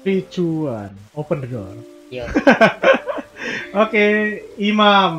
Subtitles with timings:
[0.00, 1.76] Ricuan, open the door.
[2.08, 2.24] Yo,
[3.76, 4.06] Oke,
[4.56, 5.14] Imam.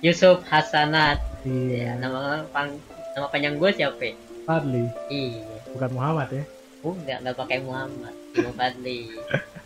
[0.00, 1.22] Yusuf Hasanat.
[1.40, 2.68] Ya, Iya, nama pang
[3.14, 4.02] nama panjang gue siapa?
[4.02, 4.14] ya?
[4.44, 5.40] Fadli, Iya.
[5.70, 6.44] bukan Muhammad ya.
[6.82, 8.12] Oh, nggak nggak pakai Muhammad.
[8.34, 9.06] Imam Fadli.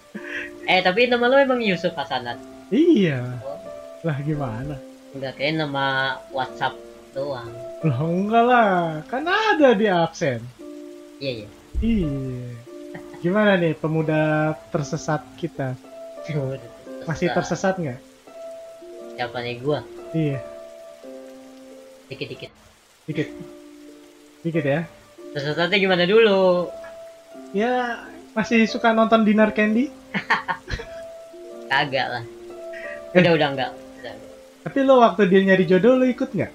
[0.70, 2.38] eh, tapi nama lo emang Yusuf Hasanat.
[2.68, 3.58] Iya, Oh,
[4.02, 4.76] lah gimana?
[5.14, 5.84] enggak kayak nama
[6.28, 6.74] WhatsApp
[7.10, 7.50] doang.
[7.80, 8.74] Loh enggak lah,
[9.06, 10.42] kan ada di absen.
[11.18, 11.48] Iya, iya.
[11.80, 12.63] Iya.
[13.24, 15.72] Gimana nih pemuda tersesat kita?
[17.08, 17.96] Masih tersesat nggak?
[19.16, 19.80] Siapa nih gua?
[20.12, 20.44] Iya,
[22.04, 22.52] Dikit-dikit.
[23.08, 23.28] dikit.
[24.44, 24.84] Dikit ya.
[25.32, 26.68] Tersesatnya gimana dulu?
[27.56, 28.04] Ya,
[28.36, 29.88] masih suka nonton Dinar Candy?
[31.72, 32.24] Kagak lah.
[33.16, 33.24] Eh.
[33.24, 33.70] Udah, udah enggak.
[34.04, 34.14] Udah.
[34.68, 36.52] Tapi lo waktu dia nyari jodoh lo ikut nggak?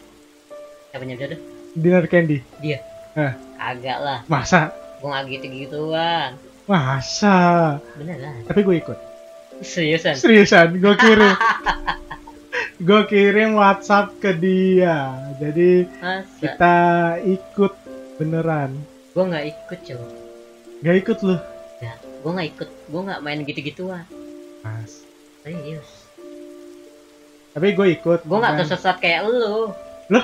[0.94, 1.40] Siapa nyari jodoh?
[1.74, 2.38] Dinar Candy?
[2.62, 2.78] Dia.
[3.18, 3.34] Eh.
[3.58, 4.20] Kagak lah.
[4.30, 4.70] Masa?
[5.02, 6.38] Gua nggak gitu-gituan.
[6.70, 7.38] Masa?
[7.98, 8.46] Beneran.
[8.46, 9.00] Tapi gue ikut.
[9.66, 10.14] Seriusan?
[10.14, 11.34] Seriusan, gue kirim.
[12.88, 15.18] gue kirim WhatsApp ke dia.
[15.42, 16.38] Jadi Masa?
[16.38, 16.78] kita
[17.26, 17.74] ikut
[18.22, 18.78] beneran.
[19.16, 20.06] Gua nggak ikut coba.
[20.80, 21.38] Gak ikut lo?
[21.80, 22.70] Ya, gua nggak ikut.
[22.92, 24.04] Gua nggak main gitu-gituan.
[24.62, 25.08] Mas.
[25.42, 25.90] Serius.
[27.56, 28.20] Tapi gue ikut.
[28.28, 29.72] Gua nggak tersesat kayak lu.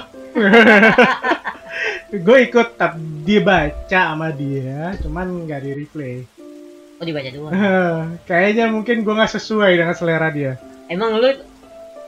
[2.26, 6.16] gue ikut tapi dia baca sama dia, cuman nggak di replay.
[6.96, 7.52] Oh dibaca doang.
[8.30, 10.56] Kayaknya mungkin gue nggak sesuai dengan selera dia.
[10.88, 11.28] Emang lu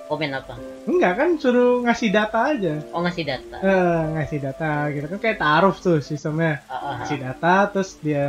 [0.07, 0.55] komen apa?
[0.87, 2.79] Enggak kan suruh ngasih data aja.
[2.95, 3.57] Oh ngasih data.
[3.59, 6.63] Eh, ngasih data gitu kan kayak taruh tuh sistemnya.
[6.71, 6.93] Ah, ah.
[7.03, 8.27] Ngasih data terus dia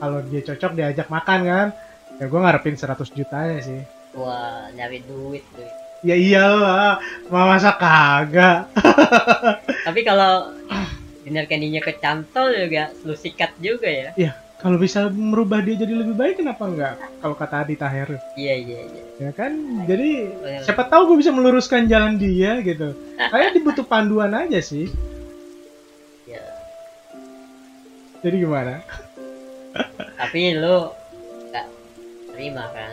[0.00, 1.68] kalau dia cocok diajak makan kan.
[2.16, 3.80] Ya gue ngarepin 100 juta aja sih.
[4.16, 5.68] Wah nyari duit tuh.
[6.02, 6.98] Ya iyalah,
[7.30, 8.66] mau masa kagak.
[9.86, 10.50] Tapi kalau
[11.22, 14.10] dinner candy-nya kecantol juga lu sikat juga ya.
[14.62, 16.94] Kalau bisa merubah dia jadi lebih baik kenapa enggak?
[17.18, 18.14] Kalau kata Adi Taher.
[18.38, 19.02] Iya iya iya.
[19.18, 19.52] Ya kan?
[19.90, 20.62] Jadi Bener.
[20.62, 22.94] siapa tahu gue bisa meluruskan jalan dia gitu.
[23.18, 24.86] Kayak dibutuh panduan aja sih.
[26.30, 26.46] Ya.
[28.22, 28.86] Jadi gimana?
[30.14, 30.94] Tapi lu
[31.50, 31.66] nggak
[32.30, 32.92] terima kan?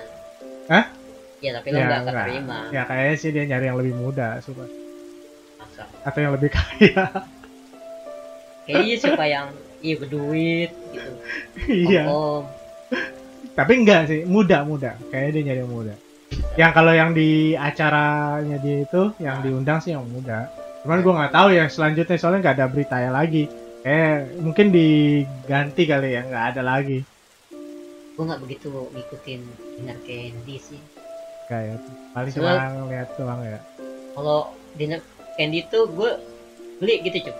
[0.74, 0.85] Hah?
[1.38, 2.16] Iya tapi lu nggak enggak.
[2.18, 2.59] keterima.
[2.74, 4.66] Ya kayaknya sih dia nyari yang lebih muda, suka.
[5.62, 5.85] Masa?
[6.02, 7.06] Atau yang lebih kaya.
[8.66, 9.47] Kayaknya suka yang
[9.79, 11.12] iya berduit gitu.
[11.68, 12.04] iya.
[12.06, 12.44] Om,
[13.54, 14.96] Tapi enggak sih, muda muda.
[15.12, 15.94] Kayaknya dia nyari yang muda.
[16.56, 20.48] Yang kalau yang di acaranya dia itu, yang diundang sih yang muda.
[20.86, 23.52] Cuman gue nggak tahu ya selanjutnya soalnya nggak ada berita ya lagi.
[23.84, 27.00] Kayak mungkin diganti kali ya, nggak ada lagi.
[28.16, 29.42] gue nggak begitu ngikutin
[29.80, 30.80] dinner candy sih.
[31.48, 31.80] Kayak
[32.12, 33.60] paling Soalnya- cuma ngeliat doang ya.
[34.12, 34.40] Kalau
[34.76, 35.00] dinner
[35.36, 36.12] candy tuh gue
[36.80, 37.36] geli gitu cuy.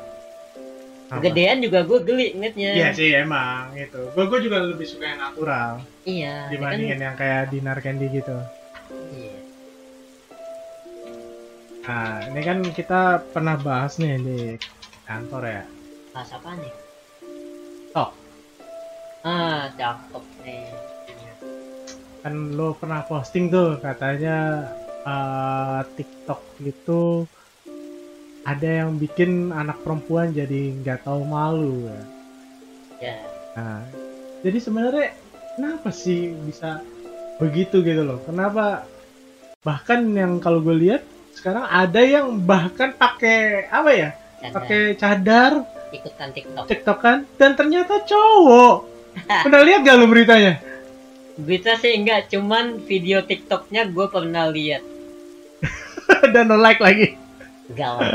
[1.10, 2.70] Gedean juga gue geli ngeliatnya.
[2.72, 3.98] Iya sih emang itu.
[4.14, 6.06] Gue gue juga lebih suka yang natural Iya.
[6.06, 8.38] dia kan- dibandingin yang kayak dinar candy gitu.
[9.10, 9.38] Iya.
[11.82, 13.02] Nah ini kan kita
[13.34, 14.40] pernah bahas nih di
[15.04, 15.64] kantor ya.
[16.14, 16.74] Bahas apa nih?
[17.90, 18.12] Tok.
[19.26, 20.70] Ah, cakep nih.
[22.20, 24.70] Kan lo pernah posting tuh katanya
[25.02, 27.26] eh, TikTok itu
[28.50, 32.02] ada yang bikin anak perempuan jadi nggak tahu malu ya.
[33.00, 33.16] Ya.
[33.54, 33.82] Nah,
[34.42, 35.08] jadi sebenarnya
[35.56, 36.82] kenapa sih bisa
[37.38, 38.18] begitu gitu loh?
[38.26, 38.90] Kenapa
[39.62, 41.06] bahkan yang kalau gue lihat
[41.38, 44.10] sekarang ada yang bahkan pakai apa ya?
[44.40, 46.66] Pakai cadar, ikutan TikTok.
[46.66, 48.88] tiktokan dan ternyata cowok.
[49.28, 50.64] Pernah lihat gak lo beritanya?
[51.40, 54.84] Berita sih enggak, cuman video TikToknya gue pernah lihat.
[56.34, 57.29] dan no like lagi.
[57.70, 58.12] Enggak lah.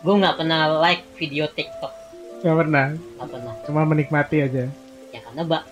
[0.00, 1.92] gue nggak pernah like video TikTok.
[2.40, 3.54] Gak pernah, Nggak pernah.
[3.62, 4.64] cuma menikmati aja.
[5.10, 5.62] Ya karena mbak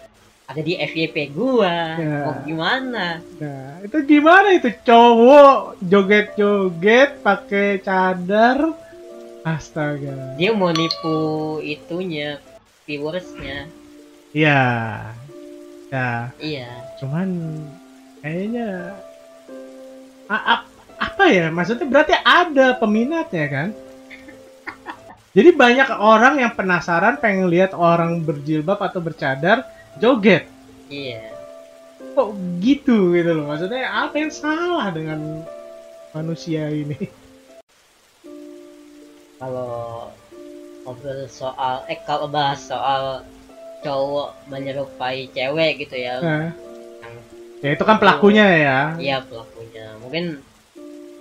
[0.44, 1.96] ada di FYP gua.
[1.96, 2.18] Ya.
[2.24, 3.20] Mau gimana?
[3.36, 8.72] Nah, itu gimana itu cowok joget-joget pakai cadar?
[9.42, 10.36] Astaga.
[10.36, 11.16] Dia mau nipu
[11.60, 12.36] itunya,
[12.84, 13.64] viewersnya.
[14.32, 14.60] Iya.
[15.88, 16.68] Ya, Iya.
[17.00, 17.28] cuman
[18.20, 18.92] kayaknya
[20.28, 20.68] A-
[20.98, 21.46] apa ya?
[21.48, 23.68] Maksudnya berarti ada peminatnya kan?
[25.32, 29.62] Jadi banyak orang yang penasaran pengen lihat orang berjilbab atau bercadar
[30.02, 30.50] joget.
[30.90, 31.30] Iya.
[32.18, 33.46] Kok gitu gitu loh.
[33.46, 35.46] Maksudnya apa yang salah dengan
[36.10, 36.98] manusia ini?
[39.38, 40.10] Kalau
[40.82, 43.22] ngobrol soal eh kalau bahas soal
[43.86, 46.18] cowok menyerupai cewek gitu ya.
[46.18, 46.50] Nah,
[46.98, 47.14] Yang
[47.62, 48.78] ya itu kan pelakunya ya.
[48.98, 49.86] Iya pelakunya.
[50.02, 50.42] Mungkin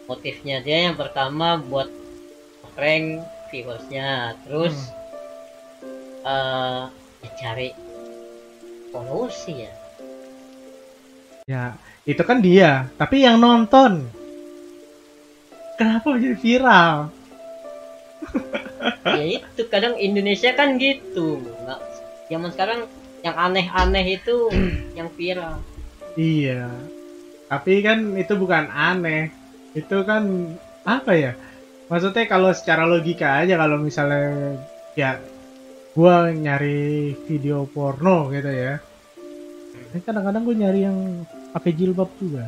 [0.07, 1.91] motifnya dia yang pertama buat
[2.73, 3.21] prank
[3.51, 6.25] viewersnya, terus Hmm.
[6.27, 6.83] eh
[7.23, 7.69] ya cari
[9.31, 9.73] sih ya.
[11.47, 11.63] Ya,
[12.03, 12.91] itu kan dia.
[12.99, 14.11] Tapi yang nonton,
[15.79, 16.95] kenapa jadi viral?
[19.15, 21.79] ya itu kadang Indonesia kan gitu nggak
[22.27, 22.79] zaman sekarang
[23.23, 24.51] yang aneh-aneh itu
[24.97, 25.61] yang viral
[26.17, 26.73] Iya.
[27.45, 29.29] Tapi kan itu bukan aneh.
[29.77, 31.31] Itu kan apa ya?
[31.87, 34.57] Maksudnya kalau secara logika aja kalau misalnya
[34.97, 35.21] ya
[35.93, 38.81] gua nyari video porno gitu ya.
[39.93, 40.97] Ini kadang-kadang gue nyari yang
[41.55, 42.43] pakai jilbab juga.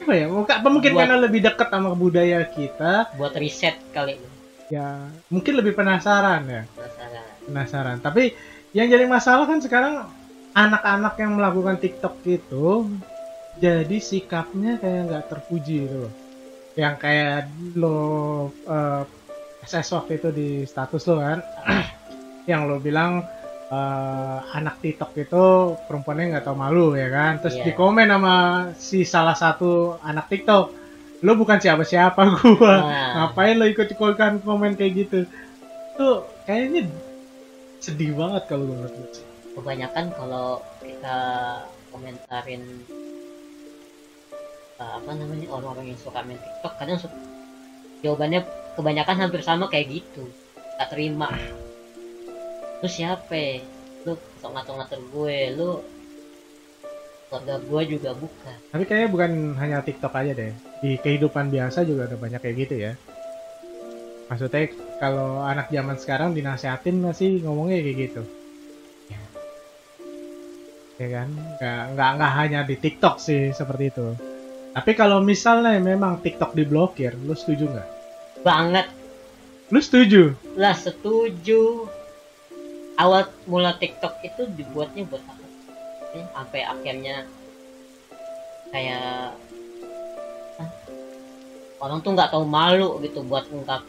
[0.00, 0.26] Apa ya?
[0.30, 5.10] Mungkin, apa mungkin Buat- karena lebih dekat sama budaya kita, buat riset kali ini ya
[5.28, 6.62] mungkin lebih penasaran ya.
[6.70, 7.96] penasaran penasaran.
[7.98, 8.32] Tapi
[8.70, 10.06] yang jadi masalah kan sekarang
[10.54, 12.86] anak-anak yang melakukan TikTok itu
[13.60, 16.12] jadi sikapnya kayak nggak terpuji gitu loh.
[16.74, 17.38] Yang kayak
[17.76, 18.00] lo
[18.64, 19.02] eh,
[19.60, 21.38] SS waktu itu di status lo kan,
[22.50, 23.20] yang lo bilang
[23.68, 25.44] eh, anak TikTok itu
[25.84, 27.38] perempuannya nggak tahu malu ya kan.
[27.44, 27.64] Terus Iya.
[27.68, 28.36] di komen sama
[28.74, 30.64] si salah satu anak TikTok,
[31.20, 35.18] lo bukan siapa-siapa gua Nah, ngapain lo ikut ikutan komen kayak gitu
[36.00, 36.88] tuh kayaknya
[37.76, 39.08] sedih banget kalau gue menurut gue
[39.52, 41.18] kebanyakan kalau kita
[41.92, 42.62] komentarin
[44.80, 47.20] uh, apa namanya orang-orang yang suka main TikTok kadang su-
[48.00, 48.40] jawabannya
[48.74, 50.24] kebanyakan hampir sama kayak gitu.
[50.80, 51.28] Tak terima.
[52.80, 53.60] Lu siapa?
[54.08, 55.70] Lu sok ngatur-ngatur gue lu
[57.28, 58.56] keluarga gue juga bukan.
[58.72, 60.52] Tapi kayaknya bukan hanya TikTok aja deh.
[60.80, 62.92] Di kehidupan biasa juga ada banyak kayak gitu ya.
[64.32, 64.72] Maksudnya
[65.02, 68.22] kalau anak zaman sekarang dinasehatin masih ngomongnya kayak gitu?
[71.00, 71.28] Ya kan?
[71.96, 74.29] Nggak nggak hanya di TikTok sih seperti itu
[74.70, 77.88] tapi kalau misalnya memang TikTok diblokir lu setuju nggak?
[78.46, 78.86] Banget.
[79.74, 80.34] Lu setuju?
[80.54, 81.90] Lah setuju.
[82.98, 85.46] Awal mula TikTok itu dibuatnya buat apa?
[86.14, 87.16] Eh, sampai akhirnya
[88.70, 89.34] kayak
[90.62, 90.70] ah,
[91.82, 93.82] orang tuh nggak tahu malu gitu buat ngungkap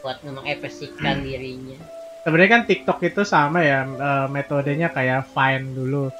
[0.00, 1.78] buat mengekspresikan dirinya.
[2.26, 6.10] Sebenarnya kan TikTok itu sama ya eh, metodenya kayak Vine dulu.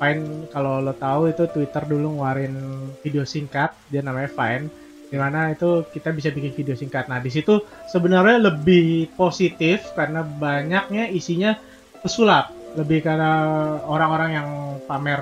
[0.00, 2.56] Vine kalau lo tahu itu Twitter dulu ngeluarin
[3.04, 4.72] video singkat, dia namanya Vine.
[5.12, 7.04] Di mana itu kita bisa bikin video singkat.
[7.10, 7.60] Nah di situ
[7.92, 11.52] sebenarnya lebih positif karena banyaknya isinya
[12.00, 12.48] pesulap.
[12.80, 13.32] Lebih karena
[13.84, 14.48] orang-orang yang
[14.88, 15.20] pamer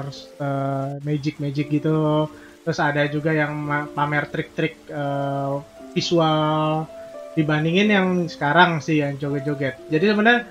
[1.02, 2.28] magic magic gitu.
[2.62, 3.64] Terus ada juga yang
[3.96, 5.52] pamer trik-trik eh,
[5.96, 6.84] visual
[7.32, 9.80] dibandingin yang sekarang sih yang joget-joget.
[9.88, 10.42] Jadi sebenarnya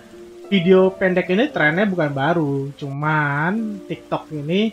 [0.47, 4.71] video pendek ini trennya bukan baru, cuman TikTok ini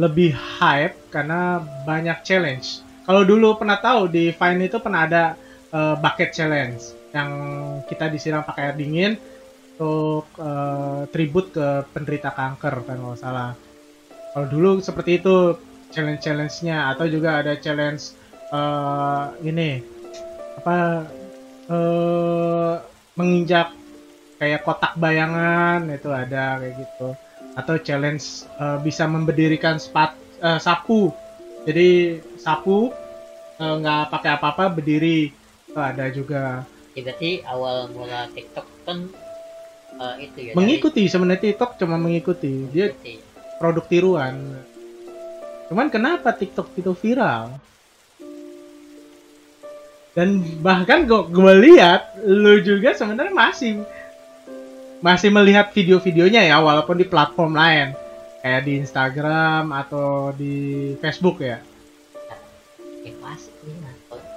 [0.00, 2.82] lebih hype karena banyak challenge.
[3.04, 5.24] Kalau dulu pernah tahu di Vine itu pernah ada
[5.70, 7.30] eh, bucket challenge yang
[7.86, 9.14] kita disiram pakai air dingin
[9.76, 13.52] untuk eh, tribut ke penderita kanker kan kalau salah.
[14.34, 15.54] Kalau dulu seperti itu
[15.94, 18.16] challenge-challenge-nya atau juga ada challenge
[18.50, 19.70] eh, ini
[20.58, 20.76] apa
[21.64, 22.74] eh
[23.14, 23.83] menginjak
[24.44, 27.08] kayak kotak bayangan itu ada kayak gitu.
[27.56, 30.12] Atau challenge eh, bisa mendirikan spat
[30.44, 31.08] eh, sapu.
[31.64, 32.92] Jadi sapu
[33.56, 35.32] eh, nggak pakai apa-apa berdiri.
[35.64, 36.68] Itu ada juga.
[36.92, 39.08] Ya berarti awal mula TikTok kan
[39.96, 42.68] eh, itu ya dari- mengikuti sebenarnya TikTok cuma mengikuti.
[42.68, 42.92] Dia
[43.56, 44.60] produk tiruan.
[45.72, 47.56] Cuman kenapa TikTok itu viral?
[50.14, 53.82] Dan bahkan gue gue lihat lu juga sebenarnya masih
[55.04, 57.92] masih melihat video-videonya ya walaupun di platform lain
[58.40, 60.54] kayak di Instagram atau di
[60.96, 61.60] Facebook ya
[63.04, 63.68] ya pasti
[64.08, 64.28] Kalau-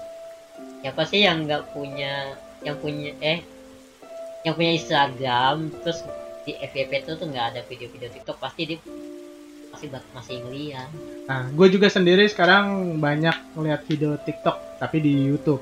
[0.83, 2.35] siapa sih yang nggak punya
[2.67, 3.39] yang punya eh
[4.43, 6.03] yang punya Instagram terus
[6.43, 8.79] di FYP itu tuh nggak ada video-video TikTok pasti dia
[9.87, 10.89] bak- masih ngeliat
[11.27, 15.59] Nah, gue juga sendiri sekarang banyak ngeliat video TikTok, tapi di YouTube.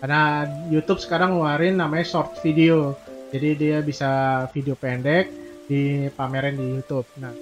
[0.00, 2.96] Karena YouTube sekarang ngeluarin namanya short video.
[3.34, 5.26] Jadi dia bisa video pendek
[5.66, 7.08] dipamerin di YouTube.
[7.18, 7.34] Nah,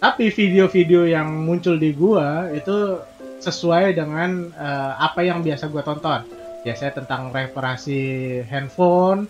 [0.00, 2.96] tapi video-video yang muncul di gua itu
[3.44, 6.24] sesuai dengan eh, apa yang biasa gua tonton.
[6.64, 8.00] Biasanya tentang reparasi
[8.48, 9.28] handphone,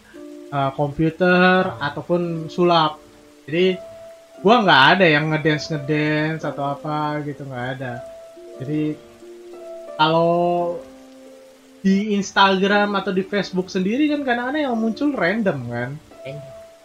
[0.55, 3.03] eh, komputer, ataupun sulap.
[3.51, 3.75] Jadi
[4.43, 8.03] gua nggak ada yang ngedance ngedance atau apa gitu nggak ada
[8.59, 8.99] jadi
[9.95, 10.77] kalau
[11.83, 15.91] di Instagram atau di Facebook sendiri kan kadang-kadang yang muncul random kan?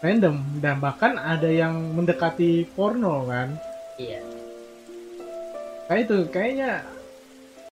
[0.01, 3.57] Random dan bahkan ada yang mendekati porno kan?
[4.01, 4.21] Iya.
[5.87, 6.71] Kayak itu kayaknya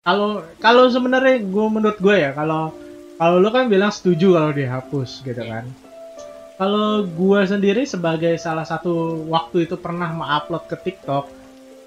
[0.04, 2.76] kalau kalau sebenarnya gue menurut gue ya kalau
[3.16, 5.50] kalau lo kan bilang setuju kalau dihapus gitu Iya.
[5.60, 5.64] kan?
[6.54, 11.26] Kalau gue sendiri sebagai salah satu waktu itu pernah mengupload ke TikTok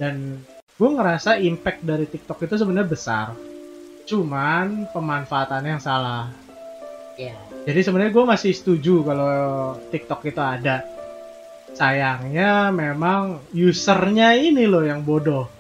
[0.02, 0.44] dan
[0.76, 3.28] gue ngerasa impact dari TikTok itu sebenarnya besar
[4.08, 6.32] cuman pemanfaatannya yang salah.
[7.20, 7.36] Ya
[7.68, 9.28] jadi sebenarnya gue masih setuju kalau
[9.92, 10.88] TikTok itu ada.
[11.76, 15.52] Sayangnya memang usernya ini loh yang bodoh.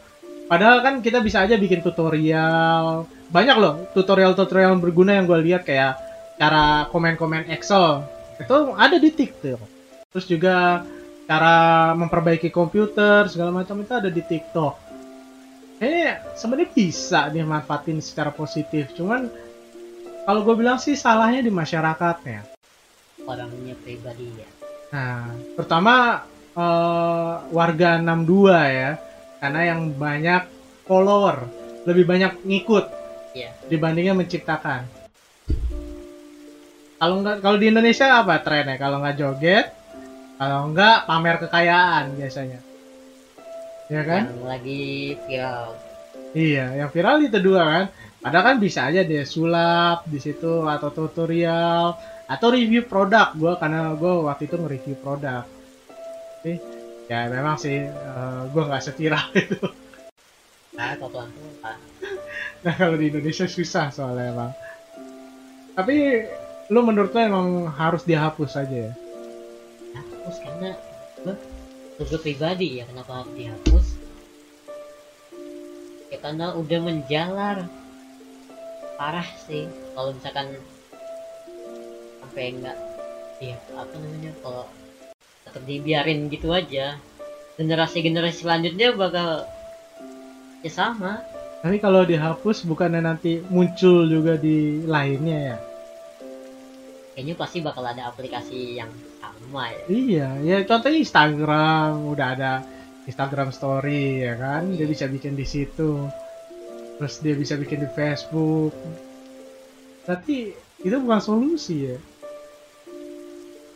[0.47, 3.03] Padahal kan kita bisa aja bikin tutorial.
[3.27, 5.99] Banyak loh tutorial-tutorial berguna yang gue lihat kayak
[6.39, 8.07] cara komen-komen Excel.
[8.39, 9.59] Itu ada di TikTok.
[10.15, 10.87] Terus juga
[11.27, 14.87] cara memperbaiki komputer segala macam itu ada di TikTok
[15.77, 19.29] eh sebenarnya bisa dimanfaatin secara positif cuman
[20.25, 22.41] kalau gue bilang sih salahnya di masyarakatnya
[23.24, 24.50] orangnya pribadi ya
[24.88, 26.24] Nah, terutama
[26.55, 28.96] eh, warga 62 ya,
[29.43, 30.48] karena yang banyak
[30.88, 31.43] follower,
[31.84, 32.86] lebih banyak ngikut
[33.36, 33.51] Iya.
[33.67, 34.88] dibandingnya menciptakan.
[36.98, 38.79] Kalau nggak, kalau di Indonesia apa trennya?
[38.79, 39.75] Kalau nggak joget,
[40.39, 42.60] kalau nggak pamer kekayaan biasanya,
[43.88, 44.24] ya kan?
[44.27, 45.75] yang lagi viral
[46.36, 47.86] Iya, yang viral itu dua kan.
[48.20, 51.96] Padahal kan bisa aja dia sulap di situ atau tutorial
[52.27, 53.32] atau review produk.
[53.34, 55.48] Gua karena gua waktu itu nge-review produk.
[55.88, 56.60] Tapi
[57.08, 59.62] ya memang sih eh, gua nggak seviral itu.
[60.77, 61.29] nah tuh kan
[62.62, 64.51] Nah kalau di Indonesia susah soalnya emang.
[65.74, 65.96] Tapi
[66.67, 68.94] lu menurut lo emang harus dihapus aja ya?
[69.96, 70.70] hapus karena
[71.24, 71.36] gue
[71.97, 73.85] gue pribadi ya kenapa harus dihapus?
[76.13, 77.57] Ya karena udah menjalar.
[78.97, 80.57] Parah sih kalau misalkan
[82.21, 82.77] sampai enggak
[83.37, 84.65] ya apa namanya kalau
[85.45, 86.97] tetap dibiarin gitu aja
[87.61, 89.45] generasi generasi selanjutnya bakal
[90.65, 91.21] ya sama.
[91.61, 95.57] Tapi kalau dihapus bukannya nanti muncul juga di lainnya ya?
[97.17, 98.93] kayaknya pasti bakal ada aplikasi yang
[99.47, 102.51] sama ya Iya, ya contohnya Instagram udah ada
[103.07, 106.11] Instagram Story ya kan, dia bisa bikin di situ.
[106.99, 108.75] Terus dia bisa bikin di Facebook.
[110.03, 110.51] Tapi
[110.83, 111.97] itu bukan solusi ya.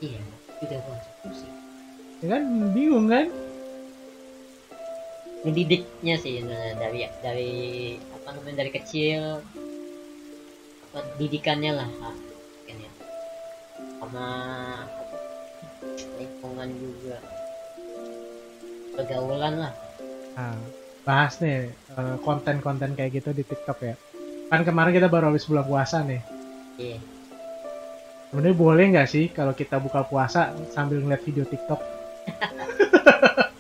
[0.01, 0.19] iya
[0.61, 1.47] udah bukan solusi
[2.21, 3.29] Ya kan bingung kan?
[5.41, 6.37] ngedidiknya sih
[6.77, 7.53] dari dari
[8.13, 9.41] apa namanya dari kecil
[10.85, 12.91] apa didikannya lah ah, mungkin ya
[13.97, 14.25] sama
[16.19, 17.17] lingkungan juga
[18.95, 19.73] pergaulan lah
[20.31, 20.55] Nah,
[21.03, 23.95] bahas nih eh, konten-konten kayak gitu di TikTok ya.
[24.47, 26.23] Kan kemarin kita baru habis bulan puasa nih.
[26.79, 26.97] iya
[28.31, 31.83] Sebenarnya boleh nggak sih kalau kita buka puasa sambil ngeliat video TikTok?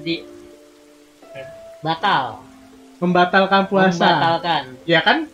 [0.00, 0.22] di
[1.34, 1.46] eh,
[1.82, 2.38] batal
[3.02, 3.98] Membatalkan puasa.
[3.98, 5.26] membatalkan Ya kan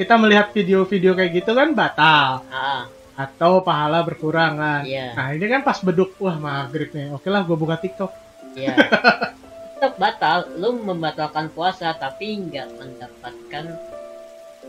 [0.00, 2.88] kita melihat video-video kayak gitu kan batal ah
[3.20, 4.80] atau pahala berkurang kan.
[4.88, 7.12] iya Nah ini kan pas beduk wah maghrib nih.
[7.12, 8.08] Oke lah gue buka TikTok.
[8.56, 8.72] iya
[9.76, 13.64] tetap batal lu membatalkan puasa tapi nggak mendapatkan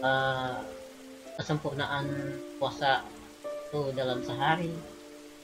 [0.03, 0.55] eh,
[1.39, 2.05] kesempurnaan
[2.59, 3.03] puasa
[3.71, 4.71] tuh dalam sehari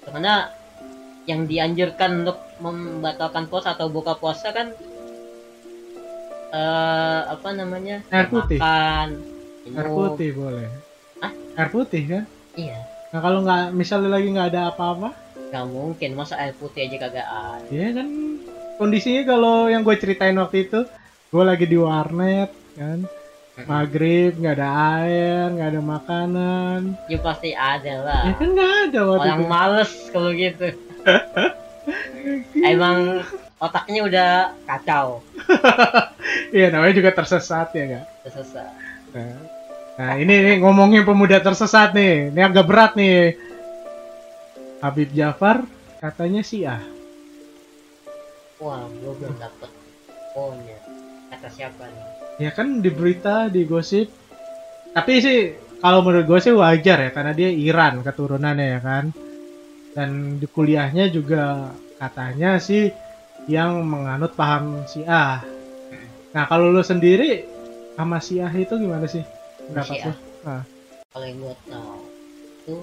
[0.04, 0.52] karena
[1.28, 4.72] yang dianjurkan untuk membatalkan puasa atau buka puasa kan
[6.52, 8.60] eh apa namanya Air putih.
[8.60, 9.37] makan
[9.76, 10.68] Air putih boleh.
[11.20, 11.32] Hah?
[11.60, 12.24] Air putih kan?
[12.58, 12.80] iya.
[13.12, 15.16] Nah kalau nggak misalnya lagi nggak ada apa-apa,
[15.50, 17.68] nggak mungkin masa air putih aja kagak ada?
[17.72, 18.08] Ya kan?
[18.78, 20.86] Kondisinya kalau yang gue ceritain waktu itu,
[21.34, 23.08] gue lagi di warnet kan,
[23.66, 24.70] maghrib nggak ada
[25.02, 28.24] air, nggak ada makanan, ya pasti ada lah.
[28.28, 29.50] Ya kan nggak ada waktu orang itu.
[29.50, 30.68] males kalau gitu.
[32.76, 33.24] Emang
[33.58, 34.32] otaknya udah
[34.68, 35.08] kacau.
[36.48, 38.06] Iya namanya juga tersesat ya nggak.
[38.28, 38.72] selesai
[39.16, 39.36] Nah,
[39.98, 43.34] nah ini nih ngomongin pemuda tersesat nih, ini agak berat nih.
[44.78, 45.66] Habib Jafar
[45.98, 46.82] katanya sih ah.
[48.62, 49.70] wah gua belum dapet
[50.34, 50.78] pokoknya
[51.34, 54.14] kata siapa nih Ya kan di berita, di gosip.
[54.94, 59.06] Tapi sih kalau menurut gue sih wajar ya karena dia Iran keturunannya ya kan.
[59.98, 62.94] Dan di kuliahnya juga katanya sih
[63.50, 65.42] yang menganut paham Syiah.
[66.30, 67.50] Nah, kalau lu sendiri
[67.98, 69.26] sama Syiah itu gimana sih?
[69.68, 70.08] Pendapat Syiah.
[70.08, 70.14] lu?
[70.44, 70.64] Nah,
[71.08, 72.76] kalau yang gua tahu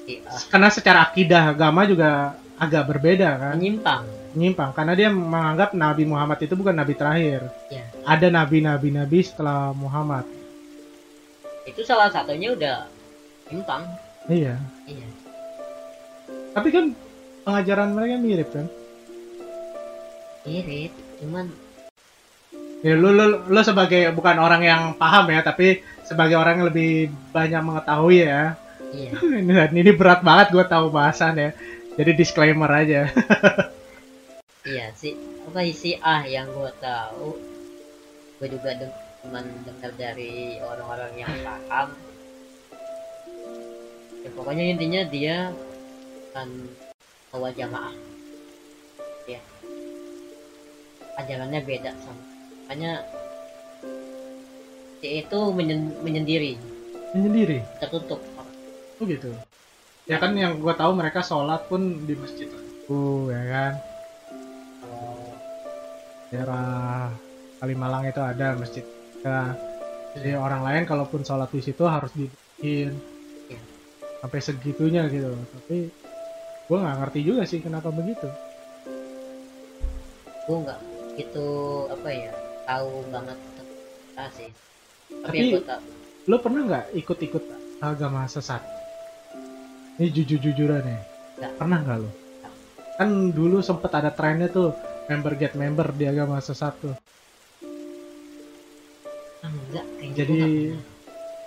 [0.00, 2.08] si ah, karena secara akidah agama juga
[2.56, 3.54] agak berbeda kan.
[3.56, 7.42] menyimpang Menyimpang karena dia menganggap Nabi Muhammad itu bukan nabi terakhir.
[7.66, 10.22] ya Ada nabi-nabi nabi setelah Muhammad.
[11.62, 12.86] itu salah satunya udah
[13.46, 13.82] menyimpang
[14.26, 14.54] Iya.
[14.86, 15.08] iya
[16.50, 16.94] Tapi kan
[17.42, 18.66] pengajaran mereka mirip kan?
[20.42, 21.46] mirip cuman
[22.80, 27.12] Ya lu, lu, lu sebagai bukan orang yang paham ya, tapi sebagai orang yang lebih
[27.30, 28.56] banyak mengetahui ya.
[28.90, 31.50] iya ini, ini berat banget gue tahu bahasan ya.
[32.00, 33.12] Jadi disclaimer aja.
[34.64, 35.16] iya sih
[35.48, 37.32] apa isi ah yang gue tahu
[38.38, 41.88] gue juga deng cuman dengar dari orang-orang yang paham
[44.20, 45.52] ya pokoknya intinya dia
[46.30, 46.48] kan
[47.34, 47.96] bawa jamaah
[49.26, 49.40] ya
[51.18, 52.29] ajarannya beda sama
[52.70, 53.02] makanya
[55.02, 56.54] dia itu menyen- menyendiri
[57.10, 57.66] Menyendiri.
[57.82, 58.22] tertutup
[58.94, 59.34] Oh gitu.
[60.06, 63.72] Ya kan yang gua tahu mereka sholat pun di masjid itu ya kan.
[66.30, 67.10] Daerah
[67.58, 68.86] Kalimalang itu ada masjid.
[69.26, 69.58] Ya,
[70.14, 72.94] jadi orang lain kalaupun sholat di situ harus dibikin
[73.50, 73.60] Iya.
[74.22, 75.34] sampai segitunya gitu.
[75.58, 75.90] Tapi
[76.70, 78.30] gua nggak ngerti juga sih kenapa begitu.
[80.46, 80.80] gue nggak
[81.14, 81.46] gitu
[81.86, 82.34] apa ya
[82.70, 83.38] tahu banget
[84.14, 84.50] kita sih
[85.10, 85.98] tapi, Tapi-
[86.30, 87.44] Lo pernah nggak ikut-ikut
[87.82, 88.62] agama sesat?
[89.98, 91.00] Ini jujur-jujuran ya.
[91.40, 91.52] Nggak.
[91.58, 92.10] Pernah nggak lo?
[93.00, 94.76] Kan dulu sempet ada trennya tuh
[95.10, 96.94] member get member di agama sesat tuh.
[99.40, 100.40] enggak kayaknya Jadi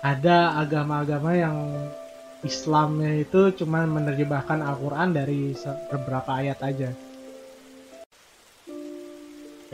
[0.04, 1.56] ada agama-agama yang
[2.44, 5.56] Islamnya itu cuma menerjemahkan Al-Quran dari
[5.88, 6.90] beberapa ayat aja.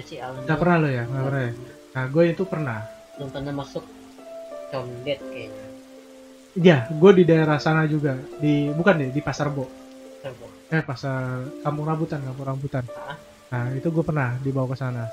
[0.01, 1.05] Berarti alhamdulillah Gak pernah lo ya?
[1.05, 1.53] Gak pernah ya?
[1.93, 2.81] Nah gue itu pernah.
[3.21, 3.85] belum pernah masuk
[4.73, 5.67] condet kayaknya
[6.57, 8.17] Iya, gue di daerah sana juga.
[8.41, 9.71] Di bukan deh di Pasar Bo.
[10.19, 10.51] Serbo.
[10.67, 12.85] Eh pasar Kampung Rambutan, Kampung Rambutan.
[12.97, 13.15] Ah.
[13.55, 15.07] Nah itu gue pernah dibawa ke sana.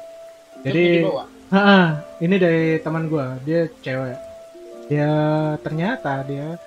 [0.66, 1.06] Jadi,
[1.54, 4.18] ha ini dari teman gue, dia cewek.
[4.90, 5.12] Dia
[5.62, 6.58] ternyata dia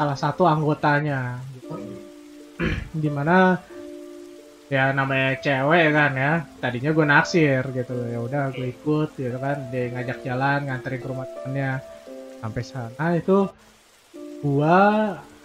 [0.00, 1.36] salah satu anggotanya.
[1.54, 1.76] Gitu.
[2.96, 3.60] Di mana
[4.66, 6.32] ya namanya cewek kan ya.
[6.58, 7.96] Tadinya gue naksir gitu.
[8.10, 9.70] Ya udah gue ikut gitu kan.
[9.70, 11.72] Dia ngajak jalan, nganterin ke rumah temennya.
[12.42, 13.48] Sampai sana itu
[14.44, 14.76] gua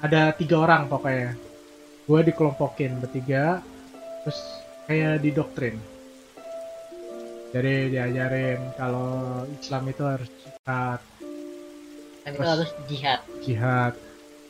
[0.04, 1.34] ada tiga orang pokoknya.
[2.06, 3.64] Gua dikelompokin bertiga,
[4.22, 4.40] terus
[4.86, 5.80] kayak didoktrin.
[7.52, 11.00] Jadi diajarin kalau Islam itu harus jihad,
[12.24, 13.94] Terus- harus jihad jihad.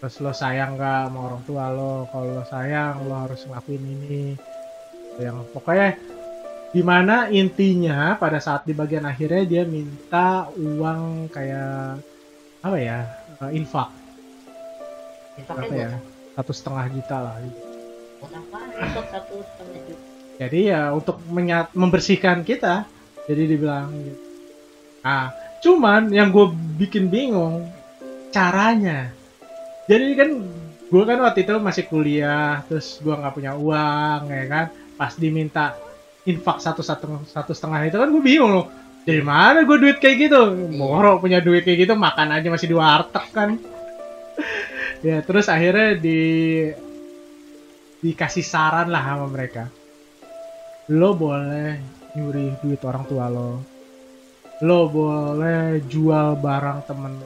[0.02, 2.10] Terus lo sayang gak sama orang tua lo?
[2.10, 4.34] Kalau lo sayang, lo harus ngelakuin ini.
[5.22, 5.90] Yang pokoknya
[6.72, 12.00] di mana intinya pada saat di bagian akhirnya dia minta uang kayak
[12.64, 13.00] apa ya
[13.44, 13.90] eh, infak.
[15.38, 15.92] Infaknya apa buat, ya
[16.36, 17.36] satu setengah juta lah.
[19.12, 20.02] Satu setengah juta?
[20.42, 22.90] Jadi ya untuk menyat membersihkan kita
[23.30, 24.22] jadi dibilang gitu.
[25.06, 25.30] Ah
[25.62, 26.50] cuman yang gue
[26.82, 27.70] bikin bingung
[28.34, 29.14] caranya.
[29.86, 30.30] Jadi kan
[30.92, 34.66] gue kan waktu itu masih kuliah terus gue nggak punya uang ya kan
[35.02, 35.74] pas diminta
[36.30, 38.70] infak satu satu satu setengah itu kan gue bingung loh.
[39.02, 40.42] Dari mana gue duit kayak gitu?
[40.78, 43.58] Moro punya duit kayak gitu makan aja masih di warteg kan.
[45.02, 46.22] Ya terus akhirnya di
[48.06, 49.66] dikasih saran lah sama mereka.
[50.94, 51.82] Lo boleh
[52.14, 53.66] nyuri duit orang tua lo.
[54.62, 57.18] Lo boleh jual barang temen.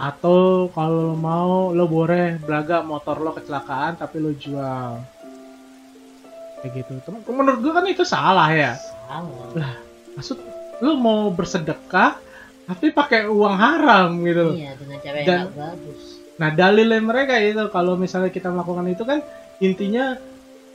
[0.00, 5.21] Atau kalau lo mau lo boleh belaga motor lo kecelakaan tapi lo jual
[6.62, 9.74] kayak gitu temen menurut gue kan itu salah ya salah
[10.14, 10.38] maksud
[10.78, 12.16] lo mau bersedekah
[12.62, 16.00] tapi pakai uang haram gitu iya dengan cara yang Dan- nggak bagus
[16.32, 19.20] Nah dalilnya mereka itu kalau misalnya kita melakukan itu kan
[19.60, 20.16] intinya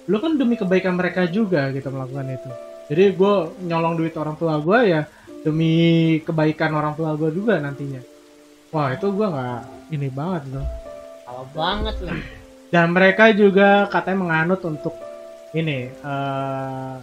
[0.07, 2.49] lu kan demi kebaikan mereka juga kita melakukan itu.
[2.87, 3.35] Jadi gue
[3.67, 5.01] nyolong duit orang tua gue ya
[5.43, 5.73] demi
[6.23, 7.99] kebaikan orang tua gue juga nantinya.
[8.71, 9.59] Wah itu gue nggak
[9.91, 10.65] ini banget tuh.
[11.27, 12.19] salah banget lah
[12.71, 14.95] Dan mereka juga katanya menganut untuk
[15.55, 16.95] ini eh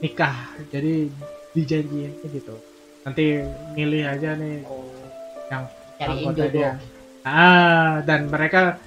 [0.00, 0.36] nikah.
[0.72, 1.10] Jadi
[1.54, 2.56] dijanjiin gitu.
[3.06, 3.42] Nanti
[3.78, 4.86] milih aja nih oh
[5.50, 5.64] yang
[6.00, 6.72] anggota dia.
[7.26, 8.78] Ah, dan mereka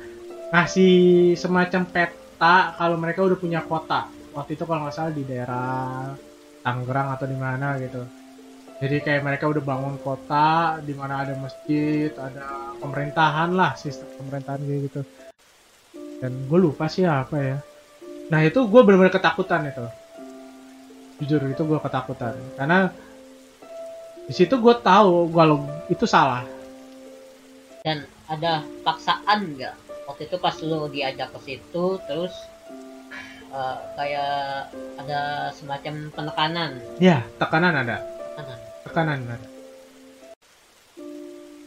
[0.49, 4.07] ngasih semacam peta kalau mereka udah punya kota.
[4.31, 6.15] Waktu itu kalau nggak salah di daerah
[6.59, 8.03] Tangerang atau di mana gitu.
[8.79, 14.63] Jadi kayak mereka udah bangun kota di mana ada masjid, ada pemerintahan lah, sistem pemerintahan
[14.63, 15.01] kayak gitu.
[16.23, 17.57] Dan gue lupa sih apa ya.
[18.29, 19.85] Nah itu gue benar-benar ketakutan itu.
[21.19, 22.93] Jujur itu gue ketakutan karena
[24.23, 26.45] di situ gue tahu kalau itu salah.
[27.79, 29.71] dan ada paksaan nggak
[30.03, 32.35] waktu itu pas lu diajak ke situ terus
[33.49, 34.67] eh, kayak
[34.99, 38.03] ada semacam penekanan Ya, tekanan ada.
[38.35, 39.47] tekanan Tekanan ada.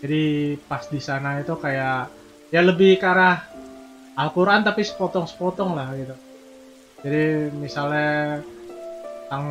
[0.05, 0.23] Jadi
[0.69, 2.13] pas di sana itu kayak
[2.53, 3.49] ya lebih ke arah
[4.13, 6.13] Al-Quran tapi sepotong-sepotong lah gitu.
[7.03, 8.43] Jadi misalnya
[9.33, 9.47] tentang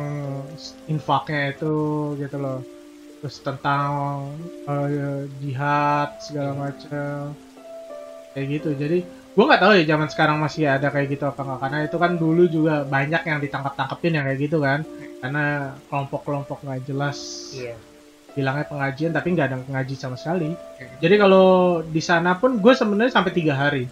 [0.86, 1.74] infaknya itu
[2.16, 2.62] gitu loh.
[3.18, 3.90] Terus tentang
[4.70, 7.34] eh, jihad segala macam.
[8.32, 8.70] Kayak gitu.
[8.78, 8.98] Jadi
[9.32, 11.60] gue nggak tahu ya zaman sekarang masih ada kayak gitu apa nggak.
[11.60, 14.80] Karena itu kan dulu juga banyak yang ditangkap tangkepin yang kayak gitu kan.
[15.20, 17.18] Karena kelompok-kelompok nggak jelas.
[17.52, 17.76] Iya.
[18.32, 20.56] Bilangnya pengajian tapi nggak ada ngaji sama sekali.
[21.04, 23.84] Jadi kalau di sana pun gue sebenarnya sampai tiga hari.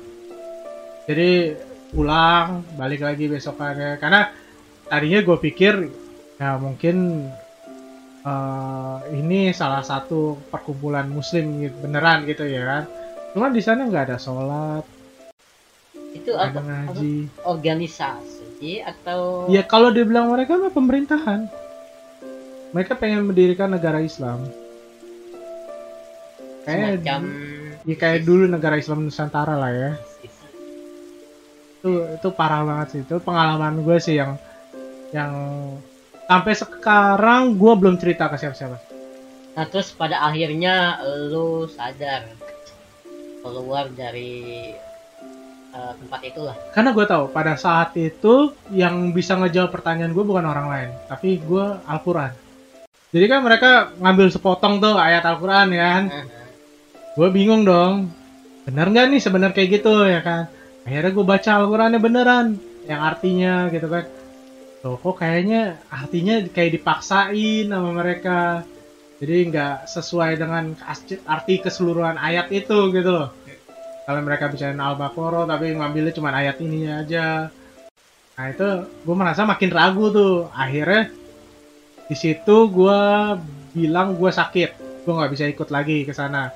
[1.04, 1.58] Jadi
[1.90, 3.98] pulang balik lagi besokannya.
[3.98, 4.30] Karena
[4.86, 5.74] tadinya gue pikir
[6.40, 7.26] ya mungkin
[8.24, 12.84] eh, ini salah satu perkumpulan muslim gitu, beneran gitu ya kan.
[13.34, 14.84] Cuman di sana nggak ada sholat
[16.10, 16.60] itu apa, ada apa?
[16.66, 17.14] ngaji.
[17.46, 19.46] Organisasi atau?
[19.46, 21.46] Ya kalau dibilang mereka mah pemerintahan.
[22.70, 24.46] Mereka pengen mendirikan negara Islam.
[26.66, 27.20] Kayak semacam
[27.88, 29.92] ya kayak dulu negara Islam Nusantara lah ya
[31.80, 33.00] itu itu parah banget sih.
[33.00, 34.36] Itu pengalaman gue sih yang
[35.16, 35.32] yang
[36.28, 38.76] sampai sekarang gue belum cerita ke siapa-siapa.
[39.56, 41.00] Nah terus pada akhirnya
[41.32, 42.28] lu sadar
[43.40, 44.70] keluar dari
[45.72, 46.56] eh, tempat itulah.
[46.76, 51.40] karena gue tahu pada saat itu yang bisa ngejawab pertanyaan gue bukan orang lain tapi
[51.40, 52.36] gue Al-Quran.
[53.10, 56.04] Jadi kan mereka ngambil sepotong tuh ayat Al-Quran ya kan?
[57.16, 58.20] Gue bingung dong
[58.70, 60.46] bener nggak nih sebenarnya kayak gitu ya kan
[60.84, 62.46] akhirnya gue baca Al-Qurannya beneran
[62.88, 64.04] yang artinya gitu kan.
[64.80, 68.64] Loh kok kayaknya artinya kayak dipaksain sama mereka.
[69.20, 70.72] Jadi nggak sesuai dengan
[71.28, 73.28] arti keseluruhan ayat itu gitu loh.
[74.08, 77.52] Kalau mereka bicarain Al-Baqarah tapi ngambilnya cuma ayat ini aja.
[78.34, 80.48] Nah itu gue merasa makin ragu tuh.
[80.56, 81.12] Akhirnya
[82.08, 83.00] di situ gue
[83.76, 85.04] bilang gue sakit.
[85.04, 86.48] Gue nggak bisa ikut lagi ke sana.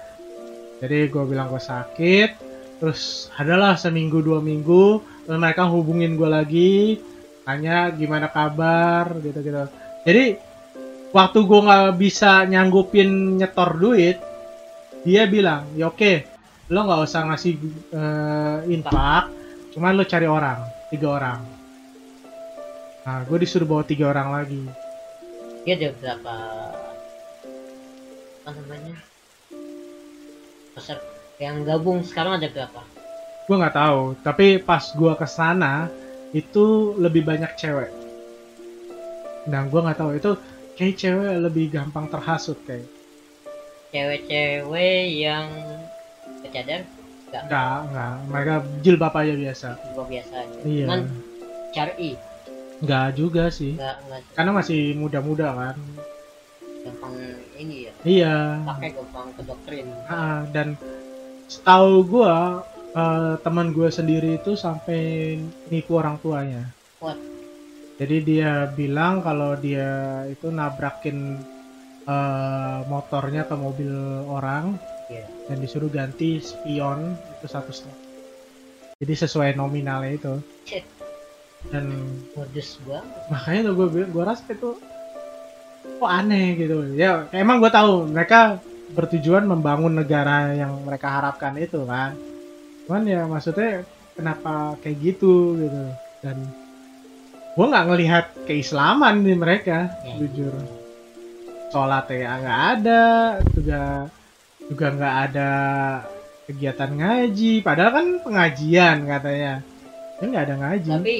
[0.80, 2.43] Jadi gue bilang gue sakit
[2.78, 6.74] terus adalah seminggu dua minggu terus mereka hubungin gue lagi
[7.44, 9.68] tanya gimana kabar gitu gitu
[10.04, 10.38] jadi
[11.14, 14.18] waktu gue nggak bisa nyanggupin nyetor duit
[15.04, 16.26] dia bilang ya oke
[16.72, 17.52] lo nggak usah ngasih
[17.92, 19.28] eh, infak
[19.76, 21.40] cuman lo cari orang tiga orang.
[23.02, 24.62] Nah gue disuruh bawa tiga orang lagi.
[25.66, 26.36] Dia ada berapa?
[28.46, 28.96] Apa namanya?
[30.78, 32.80] Peser yang gabung sekarang ada berapa?
[33.44, 35.92] gue nggak tahu tapi pas gue ke sana
[36.34, 37.92] itu lebih banyak cewek.
[39.46, 40.34] Dan gue nggak tahu itu
[40.74, 42.88] kayak cewek lebih gampang terhasut kayak.
[43.94, 45.46] Cewek-cewek yang
[46.42, 46.82] bercadar?
[47.30, 48.14] Enggak, nggak nggak.
[48.30, 49.68] Mereka jilbab aja biasa.
[49.94, 50.58] Gua biasa aja.
[50.66, 50.86] iya.
[50.86, 51.00] Cuman
[51.70, 52.10] cari
[52.82, 53.78] nggak juga sih.
[53.78, 55.76] Enggak enggak karena masih muda-muda kan.
[56.84, 57.14] Gampang
[57.58, 57.92] ini ya.
[58.02, 58.36] iya.
[58.66, 59.86] Pakai gampang ke doktrin.
[60.10, 60.74] Ah, dan
[61.48, 65.34] setahu gua eh, teman gue sendiri itu sampai
[65.68, 66.70] nipu orang tuanya.
[67.02, 67.18] What?
[67.98, 71.38] Jadi dia bilang kalau dia itu nabrakin
[72.06, 73.92] eh, motornya ke mobil
[74.26, 75.28] orang Iya.
[75.52, 77.98] dan disuruh ganti spion itu satu setengah.
[79.04, 80.34] Jadi sesuai nominalnya itu.
[81.68, 81.92] Dan
[82.32, 83.08] Modus banget.
[83.28, 84.70] makanya tuh gue gue rasa itu
[85.96, 88.60] kok aneh gitu ya emang gue tahu mereka
[88.94, 92.14] bertujuan membangun negara yang mereka harapkan itu kan
[92.86, 93.82] cuman ya maksudnya
[94.14, 95.82] kenapa kayak gitu gitu
[96.22, 96.36] dan
[97.54, 100.14] gue nggak ngelihat keislaman di mereka Ya.
[100.18, 100.54] jujur
[101.68, 103.02] sholat ya nggak ada
[103.50, 103.82] juga
[104.64, 105.50] juga nggak ada
[106.44, 109.52] kegiatan ngaji padahal kan pengajian katanya
[110.20, 111.16] ini nggak ada ngaji Tapi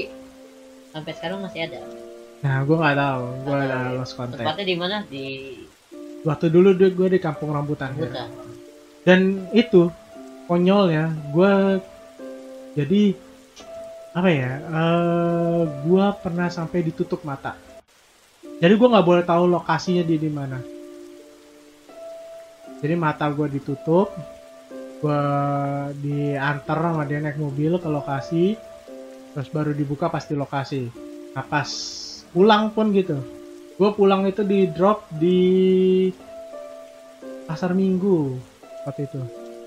[0.94, 1.80] sampai sekarang masih ada.
[2.44, 3.24] Nah, gue nggak tahu.
[3.42, 3.60] Gue
[3.96, 4.38] lost contact.
[4.38, 4.96] Tempatnya di mana?
[5.08, 5.26] Di
[6.24, 7.92] Waktu dulu gue di kampung rambutan.
[8.00, 8.24] ya.
[9.04, 9.92] Dan itu
[10.48, 11.52] konyolnya, gue
[12.72, 13.02] jadi
[14.16, 14.52] apa ya?
[14.56, 17.60] eh gue pernah sampai ditutup mata.
[18.56, 20.56] Jadi gue nggak boleh tahu lokasinya di di mana.
[22.80, 24.08] Jadi mata gue ditutup,
[25.04, 25.22] gue
[26.00, 28.56] diantar sama dia naik mobil ke lokasi,
[29.36, 30.88] terus baru dibuka pasti lokasi.
[31.36, 31.68] Nah pas
[32.32, 33.20] pulang pun gitu,
[33.74, 35.40] gue pulang itu di drop di
[37.44, 38.38] pasar minggu
[38.86, 39.20] waktu itu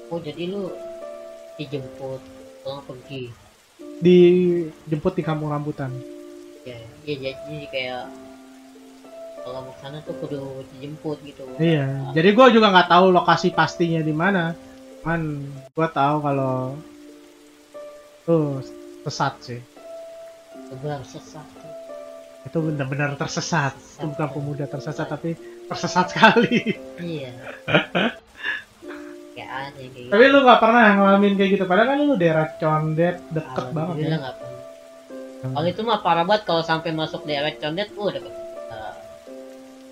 [0.07, 0.71] Oh jadi lu
[1.59, 2.21] dijemput
[2.63, 3.23] pulang pergi.
[3.99, 5.91] dijemput di kampung rambutan
[6.63, 6.75] Ya,
[7.07, 8.03] ya jadi kayak
[9.43, 11.43] kalau mau sana tuh kudu dijemput gitu.
[11.57, 14.51] iya jadi gue juga nggak tahu lokasi pastinya di mana
[15.03, 15.21] cuman
[15.71, 16.75] gue tahu kalau
[18.27, 18.59] tuh
[19.07, 19.61] sesat sih
[20.67, 21.47] Benar sesat.
[22.47, 24.07] Itu benar-benar tersesat itu Sesat.
[24.07, 25.35] bukan pemuda tersesat tapi
[25.67, 27.31] tersesat sekali Iya.
[29.35, 30.09] kayak aneh kayak gitu.
[30.09, 34.17] tapi lu nggak pernah ngalamin kayak gitu padahal kan lu daerah condet deket banget ya
[34.17, 34.55] pernah.
[35.37, 38.33] Kalau itu mah parah banget kalau sampai masuk daerah condet, uh deket.
[38.33, 38.93] eh,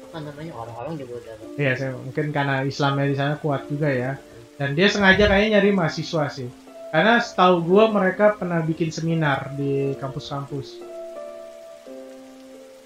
[0.10, 4.18] apa namanya orang-orang juga udah Iya, saya, mungkin karena Islamnya di sana kuat juga ya.
[4.58, 6.50] Dan dia sengaja kayaknya nyari mahasiswa sih.
[6.90, 10.82] Karena setahu gua mereka pernah bikin seminar di kampus-kampus.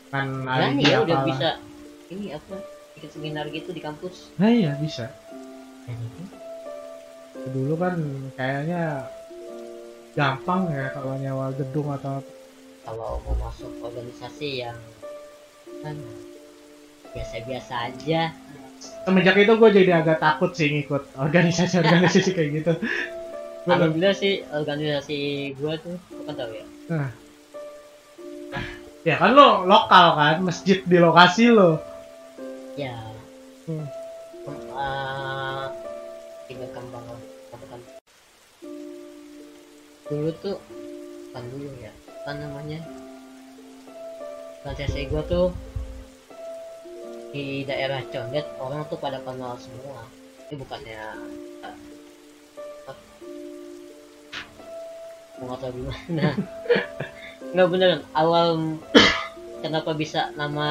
[0.09, 1.27] Kan ada Berani dia ya udah apalah.
[1.29, 1.49] bisa.
[2.09, 2.55] Ini apa?
[2.97, 4.33] Bikin seminar gitu di kampus.
[4.41, 5.13] Nah iya bisa.
[5.85, 6.23] Dan itu
[7.39, 7.95] Dulu kan
[8.35, 9.07] kayaknya
[10.13, 12.19] gampang ya kalau nyawa gedung atau
[12.83, 14.75] kalau mau masuk organisasi yang
[15.85, 15.95] kan
[17.13, 18.33] biasa-biasa aja.
[19.05, 22.73] Semenjak itu gue jadi agak takut sih ngikut organisasi-organisasi kayak gitu.
[23.69, 25.19] Alhamdulillah sih organisasi
[25.59, 26.65] gua tuh lu kan tahu ya
[29.07, 31.79] ya kan lo lokal kan, masjid di lokasi lo.
[32.75, 32.95] ya.
[33.67, 33.85] Hmm.
[34.79, 35.65] Eh,
[36.47, 37.05] tinggal kembang
[37.51, 37.83] kembang.
[40.09, 40.57] Dulu tuh
[41.35, 41.91] kan dulu ya
[42.23, 42.79] apa namanya?
[44.63, 45.47] Organisasi gua tuh
[47.29, 50.01] di daerah Condet orang tuh pada kenal semua.
[50.49, 51.01] Ini bukannya
[51.67, 51.77] eh,
[55.39, 56.27] nggak tahu gimana.
[57.49, 58.77] Nggak beneran awal
[59.59, 60.69] kenapa bisa nama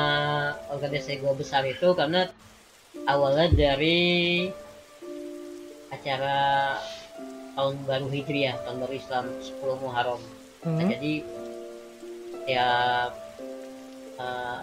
[0.72, 2.28] organisasi gua besar itu karena
[3.04, 4.48] awalnya dari
[5.88, 6.76] acara
[7.54, 10.22] tahun baru Hijriah tahun baru Islam 10 Muharram
[10.58, 10.90] Nah, Hmm.
[10.90, 11.12] jadi
[12.44, 13.12] tiap
[14.18, 14.58] eh,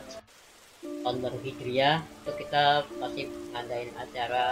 [1.01, 2.63] tahun baru Hijriah itu kita
[2.99, 3.21] pasti
[3.55, 4.47] ngadain acara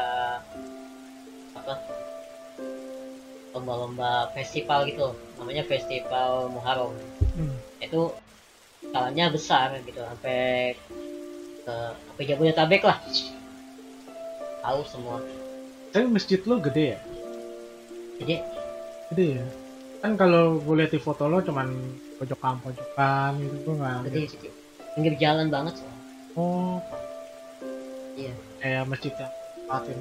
[1.53, 1.73] apa
[3.53, 6.95] lomba-lomba festival gitu namanya festival Muharram
[7.35, 7.57] Hmm.
[7.77, 8.01] itu
[8.93, 10.77] skalanya besar gitu sampai
[11.65, 13.01] ke sampai Jabodetabek lah
[14.61, 15.17] tahu semua
[15.89, 16.99] Tapi masjid lo gede ya?
[18.21, 18.35] jadi
[19.09, 19.45] Gede ya?
[20.05, 21.73] Kan kalau gue lihat di foto lo cuman
[22.21, 23.97] pojokan pojokan gitu gue nggak.
[24.13, 24.49] gede gede
[24.93, 25.89] pinggir jalan banget sih
[26.33, 26.81] Oh.
[28.13, 28.33] Iya.
[28.57, 29.33] Kayak masjid yang
[29.65, 29.97] patin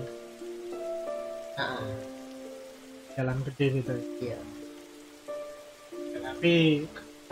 [1.57, 1.81] nah,
[3.17, 3.93] jalan gede gitu.
[4.21, 4.37] ya.
[4.37, 4.39] iya
[6.25, 6.55] Tapi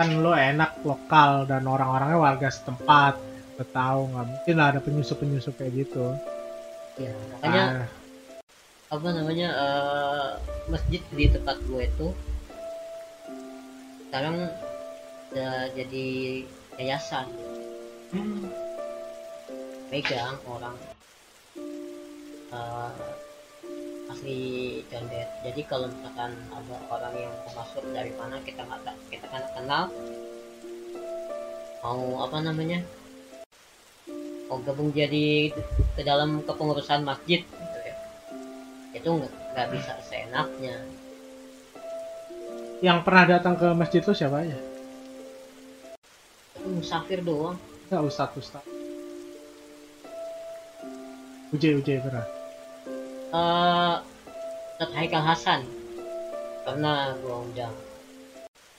[0.00, 3.20] kan lo enak lokal dan orang-orangnya warga setempat.
[3.60, 6.16] Lo tahu nggak mungkin lah ada penyusup-penyusup kayak gitu.
[6.96, 10.30] iya makanya Ah, apa namanya eh,
[10.72, 12.08] masjid di tempat gue itu
[14.08, 14.48] sekarang
[15.30, 16.08] udah jadi
[16.80, 17.28] yayasan
[19.92, 20.76] pegang orang
[22.56, 22.90] eh,
[24.20, 29.24] asli condet jadi kalau misalkan ada orang yang masuk dari mana kita nggak ta- kita
[29.32, 29.88] kan kenal
[31.80, 32.84] mau apa namanya
[34.52, 35.56] mau gabung jadi
[35.96, 37.96] ke dalam kepengurusan masjid gitu ya
[38.92, 40.76] itu nggak nggak bisa seenaknya
[42.84, 44.60] yang pernah datang ke masjid lo siapa aja?
[46.60, 47.56] itu musafir doang
[47.88, 48.68] Enggak ustadz ustadz.
[51.50, 52.39] Uje uje pernah.
[53.30, 53.94] Eh
[54.72, 55.60] Ustadz Haikal Hasan.
[56.62, 57.74] Pernah gua undang.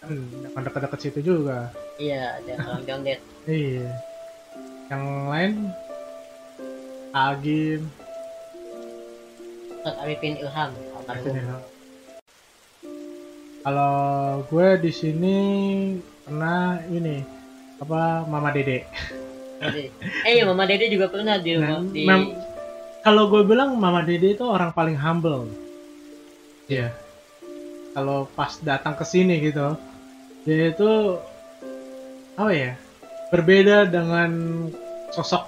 [0.02, 1.70] Hmm, jangan dekat-dekat situ juga.
[1.96, 3.86] iya ada orang condet Iya.
[4.90, 5.54] Yang lain?
[7.12, 7.82] Agim,
[9.78, 11.62] Ustadz Arifin Ilham almarhum.
[13.62, 13.94] Kalau
[14.50, 15.38] gue di sini
[16.24, 17.22] pernah ini
[17.78, 18.90] apa Mama Dede.
[19.62, 19.94] Jadi-
[20.26, 22.04] eh iya Mama Dede juga pernah di rumah Nah, di
[23.02, 25.50] Kalau gue bilang Mama Dede itu orang paling humble.
[26.70, 26.94] Iya.
[27.98, 29.76] Kalau pas datang ke sini gitu,
[30.46, 31.18] dia itu
[32.38, 32.72] apa ya?
[33.34, 34.32] Berbeda dengan
[35.12, 35.44] sosok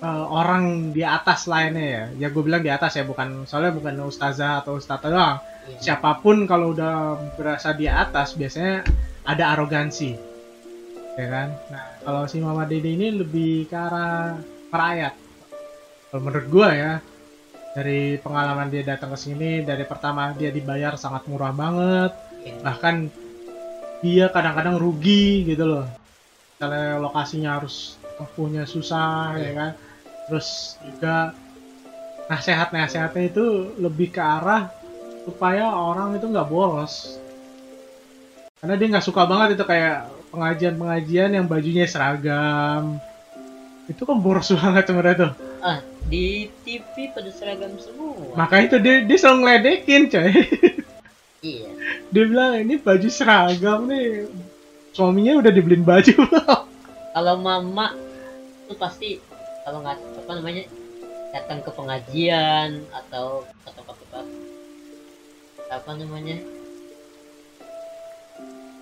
[0.00, 2.04] eh, orang di atas lainnya ya.
[2.26, 5.38] Ya gue bilang di atas ya, bukan soalnya bukan ustazah atau ustadz doang.
[5.68, 5.78] iya.
[5.78, 8.82] siapa pun kalau udah berasa di atas biasanya
[9.22, 10.18] ada arogansi
[11.14, 14.40] ya kan nah kalau si Mama Dede ini lebih ke arah
[14.72, 15.14] merayat
[16.12, 16.92] kalau menurut gua ya
[17.72, 22.12] dari pengalaman dia datang ke sini dari pertama dia dibayar sangat murah banget.
[22.42, 22.58] Iya.
[22.58, 23.06] bahkan
[24.02, 25.86] dia kadang-kadang rugi gitu loh.
[26.58, 29.72] Misalnya lokasinya harus tempuhnya susah ya kan?
[30.28, 31.32] Terus juga
[32.28, 34.68] nasihat-nasihatnya itu lebih ke arah
[35.24, 37.16] supaya orang itu nggak boros.
[38.60, 43.00] Karena dia nggak suka banget itu kayak pengajian-pengajian yang bajunya seragam.
[43.88, 48.34] Itu kan boros banget sebenarnya tuh ah di TV pada seragam semua.
[48.34, 50.32] Maka itu dia dia selalu ngeledekin coy.
[51.42, 51.66] Iya.
[52.14, 54.30] Dia bilang ini baju seragam nih.
[54.94, 56.14] Suaminya udah dibeliin baju.
[57.18, 57.98] Kalau mama
[58.70, 59.18] tuh pasti
[59.66, 60.64] kalau nggak apa namanya
[61.34, 64.26] datang ke pengajian atau ke tempat-tempat
[65.74, 66.38] apa namanya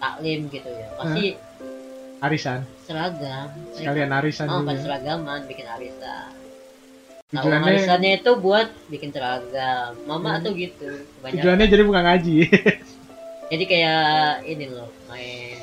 [0.04, 0.88] taklim gitu ya.
[1.00, 1.24] Pasti
[2.20, 2.60] arisan.
[2.84, 3.50] seragam.
[3.72, 4.78] Sekalian arisan oh juga.
[4.84, 6.39] seragaman bikin arisan
[7.30, 9.94] Tujuannya arisannya itu buat bikin seragam.
[10.02, 10.42] Mama Hmm.
[10.42, 10.88] tuh gitu.
[11.16, 11.38] Kebanyakan.
[11.38, 12.36] tujuannya jadi bukan ngaji.
[13.50, 14.06] Jadi kayak
[14.46, 15.58] ini loh, main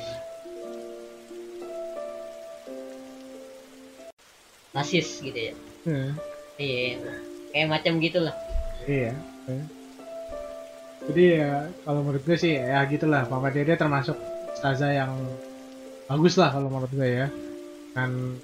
[4.70, 5.54] basis gitu ya.
[5.84, 6.12] Hmm,
[6.58, 7.00] Iya.
[7.48, 8.36] Kayak macam gitulah.
[8.84, 9.16] iya.
[9.44, 9.64] Hmm.
[11.08, 13.24] Jadi ya kalau menurut gue sih ya gitulah.
[13.26, 14.20] Mama Dede termasuk
[14.52, 15.16] ustazah yang
[16.04, 17.26] bagus lah kalau menurut gue ya.
[17.92, 18.36] Kan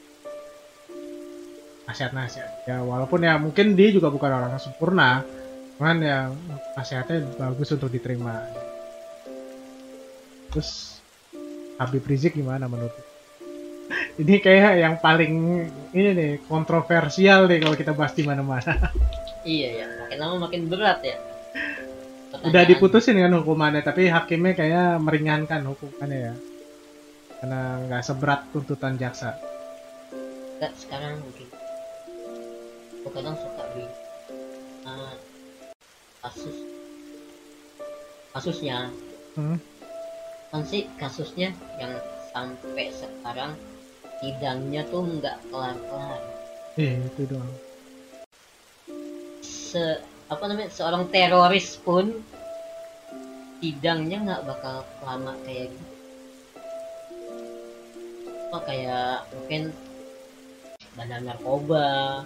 [1.84, 2.68] nasihat-nasihat.
[2.68, 5.24] Ya walaupun ya mungkin dia juga bukan orang yang sempurna.
[5.76, 6.30] Cuman ya
[6.78, 8.40] nasihatnya bagus untuk diterima.
[10.54, 11.00] Terus
[11.76, 12.94] Habib Rizik gimana menurut?
[14.22, 15.32] Ini kayak yang paling
[15.92, 18.78] ini nih kontroversial nih kalau kita bahas di mana-mana.
[19.44, 21.20] Iya ya, makin lama makin berat ya.
[22.32, 22.64] Udah Pertanyaan.
[22.72, 26.34] diputusin kan hukumannya, tapi hakimnya kayak meringankan hukumannya ya.
[27.44, 29.36] Karena nggak seberat tuntutan jaksa.
[30.80, 31.44] Sekarang mungkin.
[33.04, 33.84] Aku kadang suka di
[34.88, 35.12] ah,
[36.24, 36.56] kasus
[38.32, 38.88] kasusnya
[39.34, 39.58] Hmm.
[40.48, 41.92] kan sih kasusnya yang
[42.30, 43.58] sampai sekarang
[44.18, 46.22] sidangnya tuh nggak kelar-kelar
[46.74, 47.50] Iya itu doang.
[49.42, 49.98] se
[50.30, 52.22] apa namanya seorang teroris pun
[53.58, 55.86] sidangnya nggak bakal lama kayak gitu
[58.48, 59.62] oh kayak mungkin
[60.94, 62.22] bandar narkoba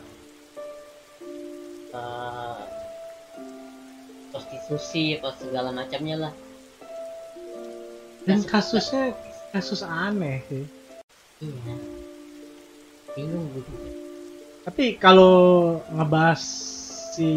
[4.32, 6.32] prostitusi apa segala macamnya lah
[8.28, 9.16] Dan kasusnya
[9.56, 10.64] kasus aneh sih.
[11.40, 11.74] iya
[13.16, 13.72] bingung gitu
[14.68, 16.42] Tapi kalau ngebahas
[17.16, 17.30] si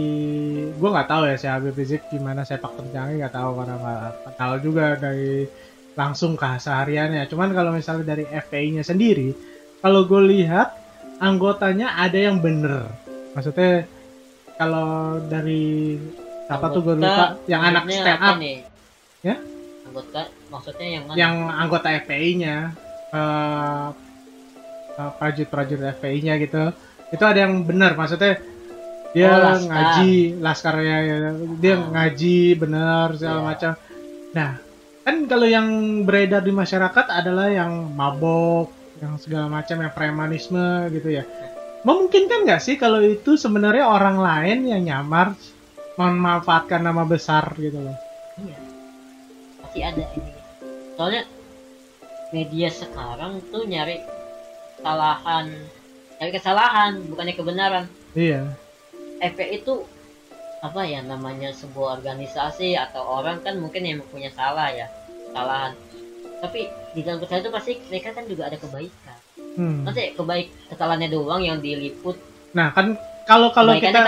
[0.68, 4.56] gue nggak tahu ya si Habib Rizik gimana sepak terjangnya nggak tahu karena nggak tahu
[4.62, 5.48] juga dari
[5.96, 7.28] langsung kesehariannya.
[7.28, 9.36] Cuman kalau misalnya dari FPI-nya sendiri,
[9.84, 10.76] kalau gue lihat
[11.20, 12.88] anggotanya ada yang bener.
[13.36, 13.88] Maksudnya
[14.56, 14.90] kalau
[15.22, 15.98] dari
[16.46, 18.58] apa tuh gue lupa yang anak stand up nih?
[19.22, 19.36] Ya?
[19.84, 22.58] anggota maksudnya yang mana yang anggota FPI-nya
[23.12, 23.88] eh
[24.94, 26.64] eh, prajurit-prajurit FPI-nya gitu
[27.10, 28.40] itu ada yang benar maksudnya
[29.12, 29.68] dia Oh, laskar.
[29.68, 31.16] ngaji laskarnya ya,
[31.60, 31.92] dia Hmm.
[31.92, 33.48] ngaji benar segala Iya.
[33.52, 33.72] macam
[34.32, 34.52] nah
[35.02, 35.68] kan kalau yang
[36.08, 38.72] beredar di masyarakat adalah yang mabok
[39.04, 41.28] yang segala macam yang premanisme gitu ya
[41.82, 45.34] memungkinkan nggak sih kalau itu sebenarnya orang lain yang nyamar
[45.98, 47.98] memanfaatkan nama besar gitu loh
[48.42, 48.58] Iya.
[49.62, 50.32] Pasti ada ini.
[50.96, 51.24] Soalnya
[52.32, 54.00] media sekarang tuh nyari
[54.80, 55.46] kesalahan,
[56.18, 57.86] nyari kesalahan, bukannya kebenaran.
[58.16, 58.56] iya
[59.22, 59.86] FPI itu
[60.62, 64.90] apa ya namanya sebuah organisasi atau orang kan mungkin yang punya salah ya,
[65.30, 65.74] kesalahan.
[66.42, 66.62] Tapi
[66.98, 69.01] di dalam kesalahan itu pasti mereka kan juga ada kebaikan.
[69.60, 69.84] Hmm.
[69.84, 72.16] Nanti kebaik kesalahannya doang yang diliput,
[72.52, 74.04] Nah kan kalau kalau kita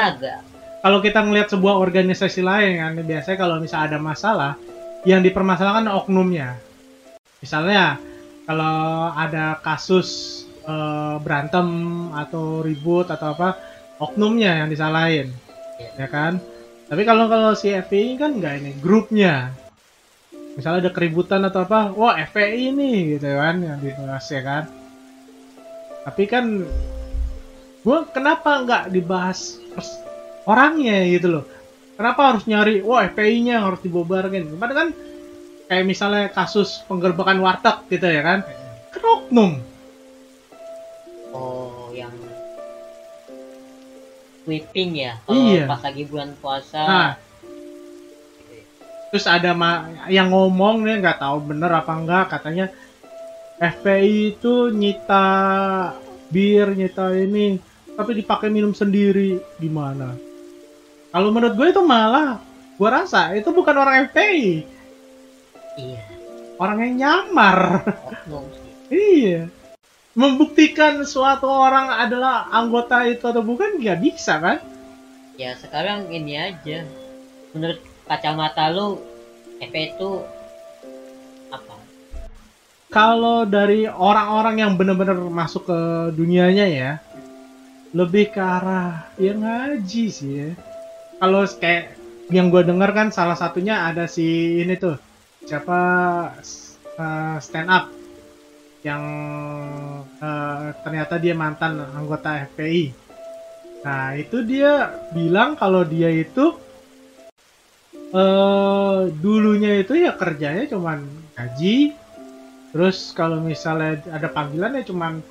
[0.84, 4.52] kalau kita ngelihat sebuah organisasi lain kan biasanya kalau misalnya ada masalah
[5.08, 6.60] yang dipermasalahkan oknumnya.
[7.40, 8.00] Misalnya
[8.44, 11.68] kalau ada kasus eh, berantem
[12.16, 13.56] atau ribut atau apa
[14.00, 15.32] oknumnya yang disalahin,
[15.80, 16.04] Iya.
[16.04, 16.34] ya kan?
[16.92, 19.56] Tapi kalau kalau si FPI kan enggak ini grupnya.
[20.54, 24.64] Misalnya ada keributan atau apa, wah FPI ini gitu kan yang dibahas ya kan.
[26.04, 26.46] Tapi kan
[27.84, 29.60] gue kenapa nggak dibahas
[30.44, 31.44] orangnya gitu loh
[31.94, 34.90] kenapa harus nyari wah FPI-nya harus dibubarkan padahal kan
[35.68, 38.40] kayak misalnya kasus penggerbekan warteg gitu ya kan
[38.90, 39.60] kan oknum
[41.34, 42.14] Oh, yang
[44.46, 45.18] sweeping ya.
[45.26, 45.66] Kalau Iya.
[45.66, 46.82] pas lagi bulan puasa.
[46.84, 47.12] nah
[49.10, 52.66] terus ada ma- yang ngomong nih nggak tahu bener apa enggak katanya
[53.62, 55.28] FPI itu nyita
[56.34, 57.62] bir nyita ini
[57.94, 60.18] tapi dipakai minum sendiri gimana
[61.14, 62.42] kalau menurut gue itu malah
[62.78, 64.74] gue rasa itu bukan orang FPI
[65.74, 66.06] Iya,
[66.62, 67.82] orang yang nyamar
[68.30, 68.74] sih.
[68.94, 69.50] Iya.
[70.14, 74.62] Membuktikan suatu orang adalah anggota itu atau bukan nggak bisa kan?
[75.34, 76.86] Ya sekarang ini aja.
[77.58, 79.02] Menurut kacamata lu,
[79.58, 80.22] FP itu?
[82.94, 85.80] Kalau dari orang-orang yang benar-benar masuk ke
[86.14, 86.92] dunianya ya,
[87.90, 90.50] lebih ke arah ya ngaji sih ya.
[91.18, 91.98] Kalau kayak
[92.30, 94.94] yang gue dengar kan salah satunya ada si ini tuh
[95.42, 95.80] siapa
[97.02, 97.90] eh, stand up
[98.86, 99.04] yang
[100.22, 102.94] eh, ternyata dia mantan anggota FPI.
[103.82, 106.62] Nah itu dia bilang kalau dia itu
[108.14, 111.02] eh dulunya itu ya kerjanya cuman
[111.34, 111.98] gaji,
[112.74, 115.22] terus kalau misalnya ada panggilan ya cuman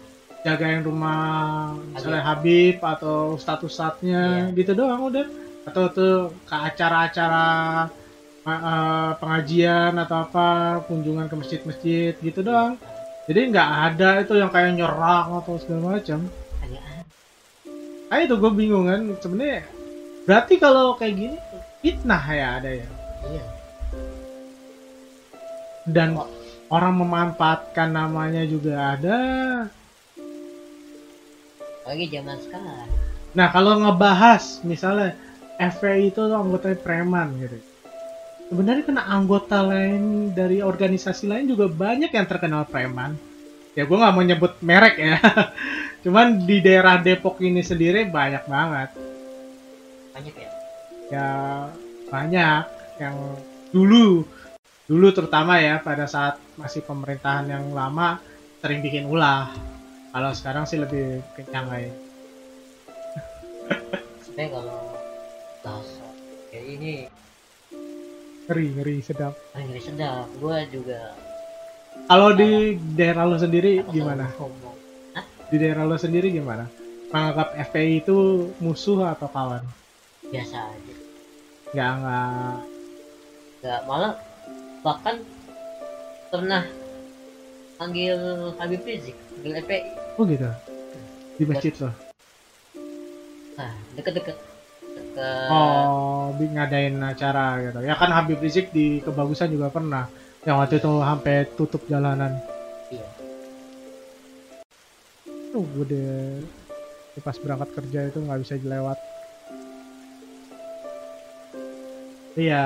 [0.42, 2.78] jagain rumah misalnya Habib.
[2.82, 4.56] Atau status statnya Iya.
[4.58, 5.26] gitu doang udah.
[5.66, 6.14] Atau tuh
[6.46, 7.46] ke acara-acara
[8.42, 12.74] uh, pengajian atau apa kunjungan ke masjid-masjid gitu doang.
[13.30, 16.26] Jadi nggak ada itu yang kayak nyerang atau segala macam.
[18.10, 19.00] Ah itu gue bingung kan.
[19.22, 19.62] Sebenarnya
[20.26, 21.36] berarti kalau kayak gini
[21.78, 22.86] fitnah ya ada ya?
[23.30, 23.44] Iya.
[25.86, 26.41] Dan Oh.
[26.72, 29.18] Orang memanfaatkan namanya juga ada
[31.84, 32.88] lagi zaman sekarang
[33.32, 35.16] Nah kalau ngebahas misalnya
[35.56, 37.58] FPI itu tuh anggotanya preman gitu.
[38.52, 43.16] Sebenarnya kena anggota lain dari organisasi lain juga banyak yang terkenal preman.
[43.72, 45.16] Ya gue nggak mau nyebut merek ya.
[46.04, 48.90] Cuman di daerah Depok ini sendiri banyak banget.
[50.12, 50.50] banyak ya
[51.08, 51.28] Ya
[52.12, 52.64] banyak
[53.00, 53.16] yang
[53.72, 54.28] dulu
[54.86, 58.18] dulu terutama ya pada saat masih pemerintahan yang lama
[58.60, 59.50] sering bikin ulah.
[60.12, 61.92] Kalau sekarang sih lebih kenyang aja.
[64.22, 64.78] sebenarnya kalau
[65.60, 66.04] bahasa
[66.48, 66.92] kayak ini
[68.42, 69.32] Ngeri ngeri sedap.
[69.54, 71.00] paling ngeri sedap gue juga
[72.08, 74.26] Kalau di daerah lo sendiri gimana?
[75.48, 76.64] Di daerah lo sendiri gimana?
[77.12, 78.16] Menganggap FPI itu
[78.58, 79.62] musuh atau kawan?
[80.24, 80.94] biasa aja
[81.72, 82.54] Nggak nggak.
[83.62, 84.12] nggak malah
[84.82, 85.22] bahkan
[86.28, 86.66] pernah
[87.78, 88.18] panggil
[88.58, 89.82] Habib Rizik panggil FPI
[90.18, 90.50] Oh gitu.
[91.38, 91.90] Di masjid lo.
[93.52, 94.36] nah deket-deket
[94.96, 97.78] deket Oh, ngadain acara gitu.
[97.86, 100.10] Ya kan Habib Rizik di kebagusan juga pernah.
[100.42, 102.32] Yang waktu itu sampai tutup jalanan.
[102.90, 103.06] iya
[105.52, 106.42] Tuh gue deh
[107.22, 108.98] pas berangkat kerja itu nggak bisa dilewat.
[112.32, 112.64] Iya,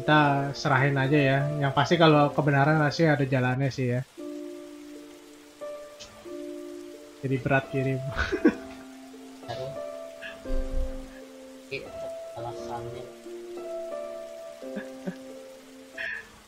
[0.00, 1.38] kita serahin aja ya.
[1.60, 4.00] Yang pasti kalau kebenaran pasti ada jalannya sih ya.
[7.22, 8.00] Jadi berat kirim.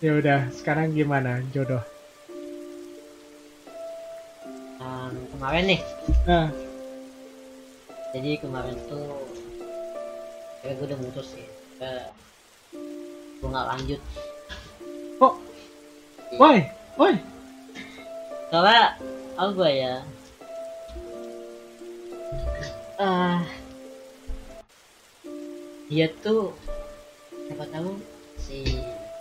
[0.04, 1.80] ya udah, sekarang gimana jodoh?
[4.76, 5.80] Em, kemarin nih
[6.28, 6.52] Nah,
[8.12, 9.16] jadi kemarin tuh
[10.60, 11.48] kayak gue udah mutus sih
[11.80, 12.12] ke
[13.44, 14.00] gue nggak lanjut.
[15.20, 15.34] Kok,
[16.40, 16.58] woi,
[16.96, 17.14] woi,
[18.48, 18.96] soalnya
[19.36, 19.94] apa ya.
[22.96, 23.44] Ah
[25.92, 26.56] dia tuh
[27.44, 28.00] siapa tahu
[28.40, 28.64] si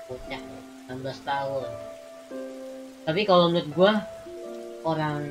[0.08, 0.42] bocah
[0.88, 1.70] 16 tahun.
[3.04, 3.92] Tapi kalau menurut gua
[4.88, 5.28] orang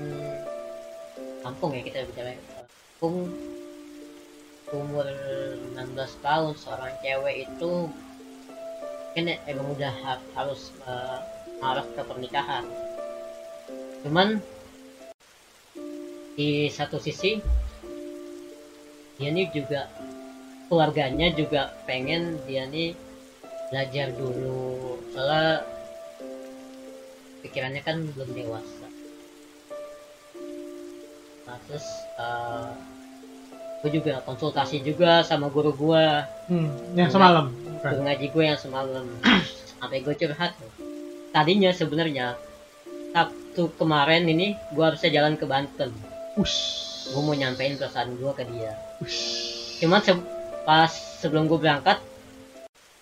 [1.41, 3.33] kampung ya kita bicara kampung
[4.73, 5.09] umur
[5.73, 5.81] 16
[6.23, 7.89] tahun seorang cewek itu
[9.13, 11.19] kan emang udah ha- harus eh,
[11.63, 12.65] arah ke pernikahan.
[14.03, 14.41] Cuman
[16.33, 17.39] di satu sisi
[19.21, 19.93] dia nih juga
[20.67, 22.97] keluarganya juga pengen dia nih
[23.69, 24.99] belajar dulu.
[25.13, 25.63] Soalnya
[27.45, 28.89] pikirannya kan belum dewasa.
[31.47, 31.87] Nah terus
[32.17, 32.73] eh,
[33.83, 36.05] gue juga konsultasi juga sama guru gue
[36.49, 37.51] hmm, yang semalam.
[37.83, 39.07] Guru ngaji gue yang semalam.
[39.83, 40.55] Sampai gue curhat.
[41.35, 42.39] Tadinya sebenarnya
[43.11, 45.91] Sabtu kemarin ini gue harusnya jalan ke Banten.
[46.39, 46.59] Ush,
[47.13, 48.73] gue mau nyampein perasaan gue ke dia.
[49.03, 49.51] Ush.
[49.83, 50.31] cuman se-
[50.63, 50.87] pas
[51.19, 51.99] sebelum gue berangkat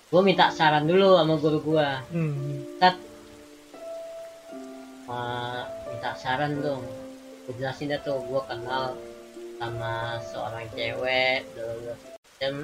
[0.08, 1.88] gue minta saran dulu sama guru gue.
[2.10, 2.64] Hmm,
[5.10, 6.82] uh, minta saran dong.
[7.46, 8.98] Gue jelasin dah tuh gue kenal
[9.60, 12.54] sama seorang cewek dulu macam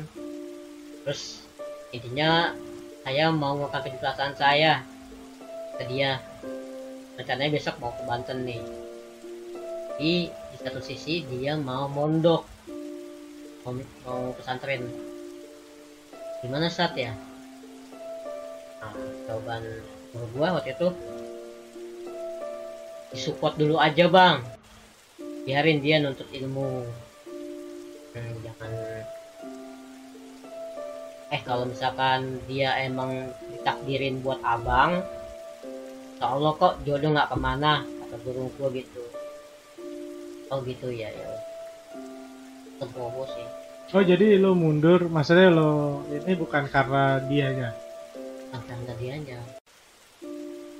[1.04, 1.45] terus
[1.96, 2.52] intinya
[3.06, 4.84] saya mau ngungkapin perasaan saya
[5.80, 6.20] ke dia.
[7.16, 8.60] Rencananya besok mau ke Banten nih.
[9.96, 12.44] Di di satu sisi dia mau mondok.
[13.64, 13.72] Mau,
[14.04, 14.84] mau pesantren.
[16.44, 17.16] Gimana saat ya?
[18.84, 18.92] Nah
[19.24, 19.64] jawaban
[20.12, 20.88] guru gua waktu itu
[23.16, 24.44] disupport dulu aja bang.
[25.48, 26.84] Biarin dia nuntut ilmu.
[28.12, 28.72] Hmm, jangan
[31.34, 35.02] eh kalau misalkan dia emang ditakdirin buat abang
[36.16, 39.04] Insya Allah kok jodoh nggak ke mana kata guru gua gitu.
[40.48, 41.28] Oh gitu ya ya.
[42.80, 43.44] Tegowo sih.
[43.92, 47.76] Oh jadi lo mundur, maksudnya lo ini bukan karena dianya.
[48.48, 49.38] Bukan karena dianya.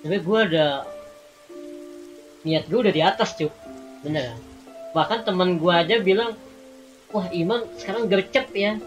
[0.00, 0.88] Tapi gua ada
[2.48, 3.52] niat gue udah di atas cuk.
[4.08, 4.40] Bener.
[4.96, 6.32] Bahkan teman gua aja bilang
[7.12, 8.80] wah Imam sekarang gercep ya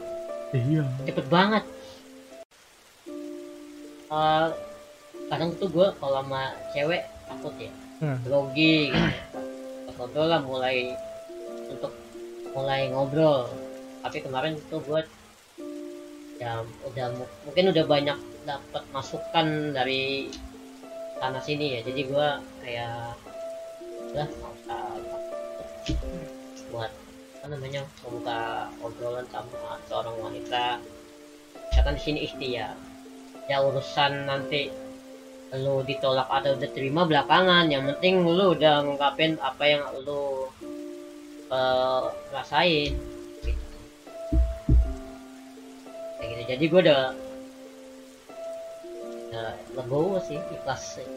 [0.50, 0.84] Iya.
[1.06, 1.64] cepet banget
[4.10, 4.48] Eh,
[5.30, 6.42] kadang tuh gue kalau sama
[6.74, 7.70] cewek takut ya
[8.02, 8.18] Hmm.
[8.26, 9.38] grogi gitu.
[9.94, 10.98] ngobrol lah mulai
[11.70, 11.94] untuk
[12.50, 13.46] mulai ngobrol
[14.02, 15.02] tapi kemarin itu gue
[16.40, 20.32] ya udah mu- mungkin udah banyak dapat masukan dari
[21.20, 22.28] sana sini ya jadi gue
[22.64, 23.14] kayak
[24.10, 24.28] udah
[26.72, 26.92] buat
[27.40, 30.84] apa namanya membuka obrolan sama seorang wanita.
[31.72, 32.76] Misalkan di sini ikhtiar.
[33.48, 34.68] Ya urusan nanti
[35.56, 40.52] lu ditolak atau diterima belakangan yang penting lu udah ngungkapin apa yang lu
[41.48, 42.04] eh,
[42.36, 42.92] rasain
[43.48, 43.78] gitu.
[46.20, 46.44] kayak gitu.
[46.44, 47.04] Jadi gue udah
[49.32, 51.08] udah legowo sih ikhlas sih.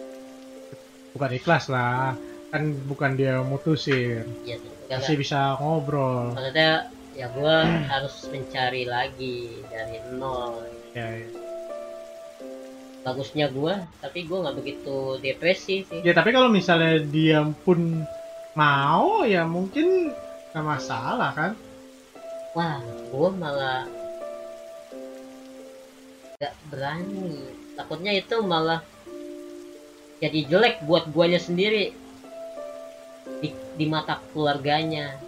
[1.18, 2.14] Bukan ikhlas lah
[2.52, 4.28] kan bukan dia mutusin.
[4.44, 4.60] Ya
[4.92, 6.36] masih bisa ngobrol.
[6.36, 7.56] Maksudnya ya gue
[7.88, 10.68] harus mencari lagi dari nol.
[10.92, 11.28] Ya, ya.
[13.02, 16.00] bagusnya gue tapi gue nggak begitu depresi sih.
[16.04, 18.04] Ya tapi kalau misalnya dia pun
[18.52, 20.12] mau ya mungkin
[20.52, 21.52] nggak masalah kan?
[22.52, 23.88] Wah gue malah
[26.36, 27.48] gak berani.
[27.80, 28.84] Takutnya itu malah
[30.20, 32.01] jadi jelek buat guanya sendiri
[33.42, 35.18] di, di mata keluarganya.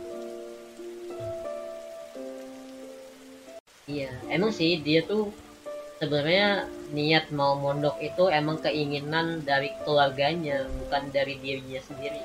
[3.84, 5.28] Iya emang sih dia tuh
[6.01, 6.64] sebenarnya
[6.97, 12.22] niat mau mondok itu emang keinginan dari keluarganya bukan dari dirinya sendiri.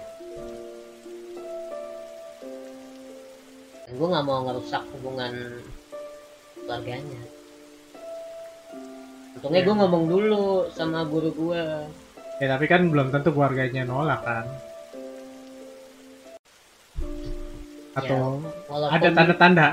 [3.89, 5.59] Gue nggak mau ngerusak hubungan
[6.63, 7.21] keluarganya.
[9.35, 11.63] Untungnya gue ngomong dulu sama guru gue
[12.39, 14.47] ya tapi kan belum tentu keluarganya nolak kan
[18.03, 18.39] atau
[18.71, 19.67] walaupun ada tanda-tanda?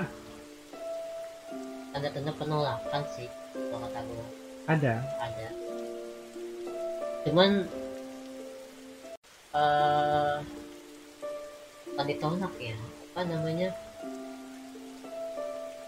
[1.95, 4.27] Tanda-tanda penolakan sih kalau kata gue
[4.66, 4.95] ada.
[5.22, 5.49] Ada.
[7.27, 7.51] Cuman
[9.57, 10.37] eh
[11.89, 12.77] bukan ditolak ya
[13.14, 13.70] apa namanya?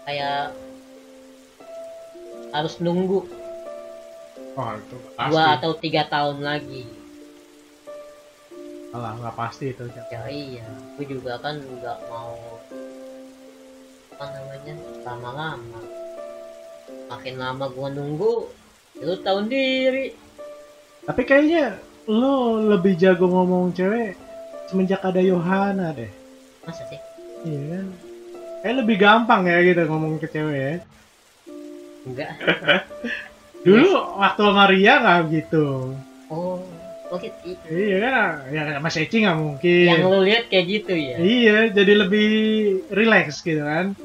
[0.09, 0.57] Kayak
[2.49, 3.29] harus nunggu
[4.57, 4.97] oh itu
[5.29, 6.98] dua atau tiga tahun lagi
[8.89, 10.65] Alah, nggak pasti itu ya iya.
[10.95, 12.35] Aku juga kan nggak mau
[14.15, 14.73] apa namanya
[15.05, 15.81] lama-lama.
[17.09, 18.33] Makin lama gua nunggu
[18.99, 20.29] lu tahu diri
[21.09, 24.13] tapi kayaknya lo lebih jago ngomong cewek
[24.69, 26.05] semenjak ada Yohana deh.
[26.61, 27.01] Masa sih?
[27.49, 27.85] Iya kan?
[28.61, 30.73] Kayak lebih gampang ya gitu ngomong ke cewek ya.
[32.05, 32.31] Enggak.
[33.65, 35.97] Dulu waktu Maria nggak gitu.
[36.29, 36.61] Oh
[37.17, 38.13] gitu iya kan
[38.53, 42.29] ya sama Seci nggak mungkin yang lu lihat kayak gitu ya Iya, jadi lebih
[42.89, 43.97] relax gitu kan.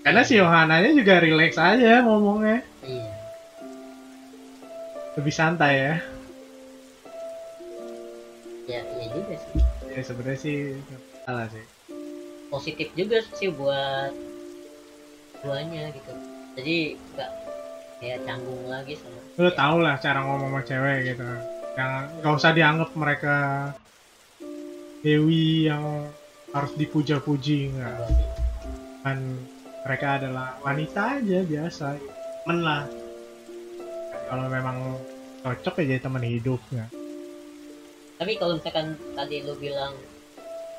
[0.00, 2.64] Karena si Yohananya juga relax aja ngomongnya.
[2.80, 3.12] iya
[5.14, 5.94] Lebih santai ya.
[8.64, 10.56] ya iya juga sih Ya sebenarnya sih
[11.24, 11.64] salah sih.
[12.48, 14.12] positif juga sih buat
[15.38, 16.12] duanya gitu
[16.54, 16.76] jadi
[17.12, 17.30] nggak
[17.98, 21.24] kayak canggung lagi sama Lu tau lah cara ngomong sama cewek gitu.
[21.78, 23.36] Yang nggak usah dianggap mereka
[24.98, 26.10] dewi yang
[26.50, 27.96] harus dipuja-puji nggak.
[29.06, 29.38] Kan
[29.86, 31.86] mereka adalah wanita aja biasa.
[32.42, 32.82] Temen lah.
[34.26, 34.98] Kalau memang
[35.40, 36.90] cocok ya jadi teman hidupnya.
[38.18, 39.94] tapi kalau misalkan tadi lu bilang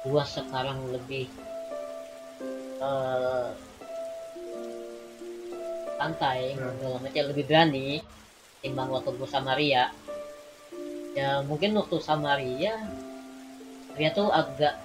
[0.04, 1.24] gua sekarang lebih
[2.84, 3.48] eh
[5.96, 7.00] santai Hmm.
[7.00, 8.04] lebih berani
[8.60, 9.88] timbang waktu gua sama Ria
[11.18, 12.78] ya mungkin waktu sama Ria
[14.00, 14.80] Ria tuh agak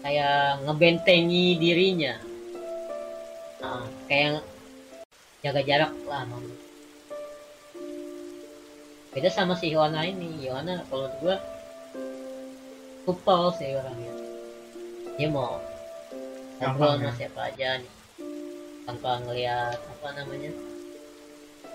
[0.00, 2.16] kayak ngebentengi dirinya.
[3.60, 4.42] Nah, kayak
[5.44, 6.44] jaga jarak lah Mam.
[9.10, 10.46] beda sama si Yohana ini.
[10.46, 11.36] Yohana kalau gua
[13.04, 14.14] supel sih orangnya.
[15.18, 15.60] Dia mau
[16.58, 17.92] ngobrol sama siapa aja nih.
[18.88, 20.50] Tanpa ngelihat apa namanya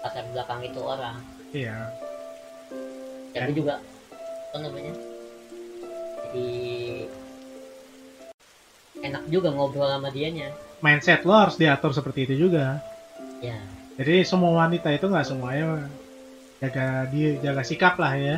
[0.01, 1.17] latar belakang itu orang.
[1.55, 1.91] Iya.
[3.35, 3.83] Gue juga
[4.51, 4.93] apa namanya
[6.31, 6.49] jadi
[9.03, 12.83] enak juga ngobrol sama dianya Mindset lo harus diatur seperti itu juga.
[13.39, 13.57] ya
[13.95, 15.87] Jadi semua wanita itu nggak semuanya
[16.59, 18.37] jaga dia jaga sikap lah ya.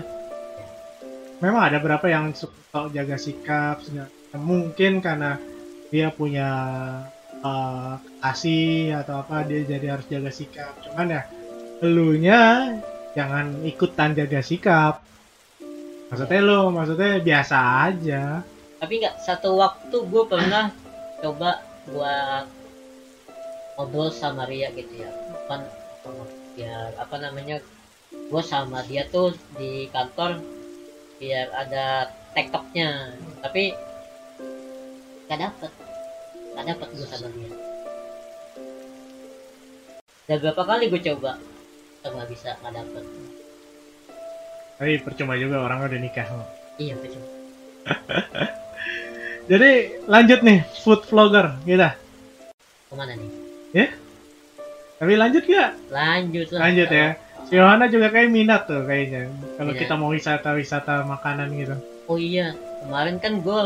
[1.42, 3.82] Memang ada beberapa yang suka jaga sikap,
[4.38, 5.42] mungkin karena
[5.90, 6.50] dia punya
[7.42, 10.78] eh, kasih atau apa dia jadi harus jaga sikap.
[10.86, 11.22] Cuman ya
[11.82, 12.42] elunya
[13.18, 15.02] jangan ikutan jaga sikap.
[16.14, 17.58] Maksudnya lo, maksudnya biasa
[17.90, 18.24] aja.
[18.78, 20.70] tapi nggak satu waktu gue pernah
[21.26, 22.46] coba buat
[23.74, 25.10] ngobrol sama Ria gitu ya.
[25.50, 25.66] Kan
[26.54, 27.58] biar apa namanya
[28.14, 30.38] gue sama dia tuh di kantor
[31.18, 33.18] biar ada tektoknya.
[33.42, 33.74] Tapi
[35.26, 35.72] gak dapet.
[36.54, 37.52] Gak dapet gue sama dia.
[40.30, 41.42] Dan berapa kali gue coba
[42.08, 43.04] tetap nggak bisa nggak dapet
[44.78, 46.24] Tapi percuma juga orang udah nikah.
[46.78, 47.28] iya coba
[49.48, 49.72] Jadi
[50.06, 52.00] lanjut nih food vlogger kita.
[52.88, 53.92] ke mana nih
[54.98, 55.72] Tapi lanjut gak?
[55.90, 57.08] lanjut lah Lanjut ya.
[57.44, 59.28] Si Yohana juga kayak minat tuh kayaknya.
[59.54, 59.82] Kalau Minat.
[59.84, 61.76] kita mau wisata-wisata makanan gitu.
[62.08, 63.62] oh iya kemarin kan gue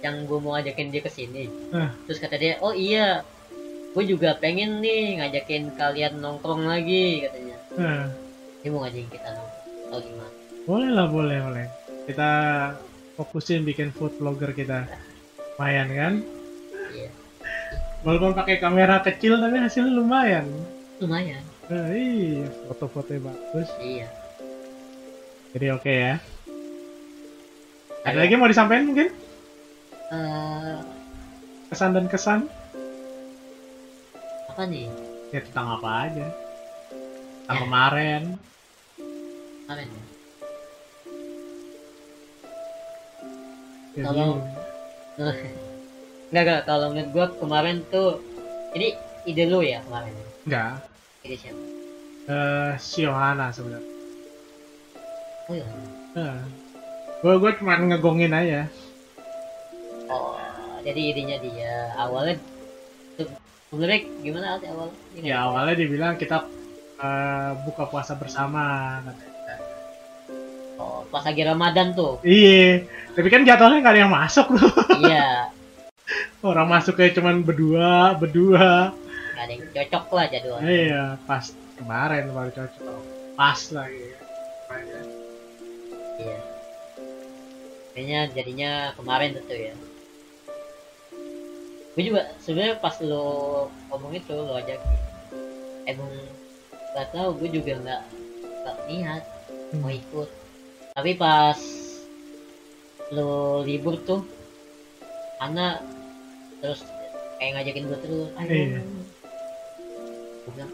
[0.00, 1.88] yang gue mau ajakin dia ke sini Eh.
[2.08, 3.20] terus kata dia oh iya
[3.92, 8.04] gue juga pengen nih ngajakin kalian nongkrong lagi katanya Eh,
[8.62, 10.32] dia mau ngajakin kita nongkrong oh gimana
[10.64, 11.66] boleh lah, boleh, boleh.
[12.06, 12.30] Kita
[13.14, 14.88] fokusin bikin food vlogger kita.
[15.54, 16.14] Lumayan kan?
[16.90, 17.10] iya
[18.00, 20.46] Walaupun pakai kamera kecil tapi hasilnya lumayan.
[20.98, 23.68] lumayan Eh, iya, foto-fotonya bagus.
[23.80, 24.08] iya
[25.52, 26.14] Jadi oke ya.
[28.04, 29.08] Ada lagi mau disampaikan mungkin?
[30.12, 30.78] Eh,
[31.68, 32.46] Kesan dan kesan?
[34.46, 34.86] apa nih
[35.28, 36.26] Ya tentang apa aja.
[37.44, 37.64] Tentang Ya.
[37.68, 38.22] kemarin.
[39.68, 40.02] kemarin ya?
[44.00, 44.40] Kalau-.
[46.32, 46.60] Enggak, enggak.
[46.64, 48.18] Kalau menurut gua kemarin tuh
[48.72, 50.16] ini ide lu ya kemarin.
[50.42, 50.72] Enggak.
[51.20, 51.62] Ide siapa?
[52.24, 53.92] Eh, si Yohana sebenarnya.
[55.44, 55.68] Oh iya.
[56.16, 56.38] Eh,
[57.20, 58.64] gue gue cuma ngegongin aja.
[60.08, 60.32] Oh,
[60.80, 61.92] jadi idenya dia.
[61.94, 62.40] Awalnya
[63.68, 64.88] sebenarnya gimana sih awal?
[65.14, 66.48] Ini Ya awalnya dibilang kita
[66.96, 68.98] eh, buka puasa bersama.
[69.02, 69.32] katanya.
[70.74, 72.18] Oh, pas lagi Ramadan tuh.
[72.20, 72.82] Iya,
[73.14, 74.74] tapi kan jadwalnya nggak ada yang masuk tuh.
[75.06, 75.48] iya,
[76.44, 78.90] Orang masuknya cuma berdua, berdua.
[79.34, 80.66] nggak ada yang cocok lah jadwalnya.
[80.66, 81.44] Iya, pas
[81.78, 83.00] kemarin baru cocok.
[83.34, 84.04] Pas lagi.
[86.18, 86.38] Iya.
[87.94, 89.74] Kayaknya jadinya kemarin tuh ya.
[91.94, 93.26] Gue juga sebenarnya pas lo
[93.86, 94.98] ngomong itu lo ajakin.
[95.86, 96.10] Emang
[96.94, 98.02] gak tahu gue juga nggak
[98.62, 99.22] nggak niat
[99.76, 99.98] mau Hmm.
[99.98, 100.28] ikut.
[100.94, 101.58] Tapi pas
[103.10, 103.30] lo
[103.60, 104.22] libur tuh,
[105.36, 105.82] Ana
[106.62, 106.86] terus
[107.36, 108.48] kayak ngajakin gue terus, ayo.
[108.48, 108.80] Iya.
[110.40, 110.72] Gue bilang,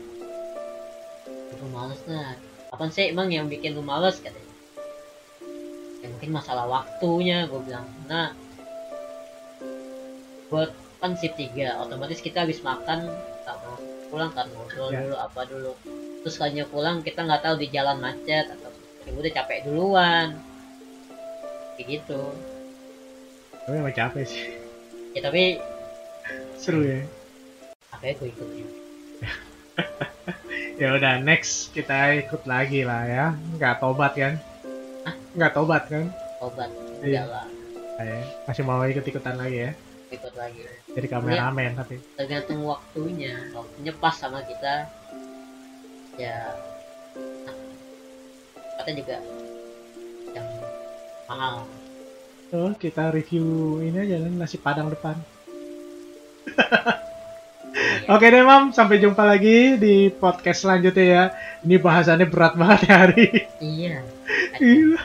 [1.51, 2.37] gue males lah.
[2.71, 4.53] Apaan sih emang yang bikin lu males katanya?
[6.01, 7.89] Ya mungkin masalah waktunya, gue bilang.
[8.05, 8.37] Nah,
[10.47, 13.09] buat kan shift 3, otomatis kita habis makan,
[13.43, 13.77] nggak mau
[14.13, 15.01] pulang kan ngobrol Ya.
[15.01, 15.73] dulu apa dulu.
[16.21, 18.71] Terus kalinya pulang kita nggak tahu di jalan macet atau
[19.03, 20.29] ya udah capek duluan.
[21.75, 22.23] Kayak gitu.
[23.61, 24.45] Tapi emang capek sih.
[25.13, 25.59] Ya tapi
[26.55, 27.01] Seru ya.
[27.91, 28.73] apa ya gue ikut juga.
[30.77, 33.27] Ya udah next kita ikut lagi lah ya.
[33.55, 34.41] Nggak tobat kan?
[35.05, 35.15] Hah?
[35.35, 36.09] Nggak tobat kan?
[36.41, 37.25] Obat, Iya.
[37.25, 37.47] udah lah
[37.95, 39.71] Kayak masih mau ikut-ikutan lagi ya.
[40.11, 40.65] ikut lagi.
[40.91, 42.01] Jadi kameramen tapi.
[42.17, 44.89] tergantung waktunya waktunya pas sama kita
[46.21, 46.37] ya
[48.77, 49.17] kata juga
[50.37, 50.47] yang
[51.27, 51.65] mahal
[52.51, 55.15] Oh, kita review ini aja kan nasi padang depan.
[58.11, 61.25] Oke deh mam, sampai jumpa lagi di podcast selanjutnya ya.
[61.63, 63.27] Ini bahasannya berat banget ya hari.
[63.63, 64.03] iya
[64.59, 64.99] Iya.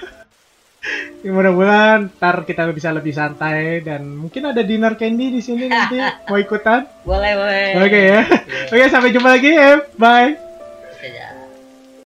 [1.22, 6.02] Ya, mudah-mudahan ntar kita bisa lebih santai dan mungkin ada dinner candy di sini nanti
[6.30, 6.90] mau ikutan.
[7.06, 8.22] boleh boleh Oke ya.
[8.26, 8.74] Iya.
[8.74, 9.86] Oke sampai jumpa lagi ya.
[10.02, 10.45] Bye.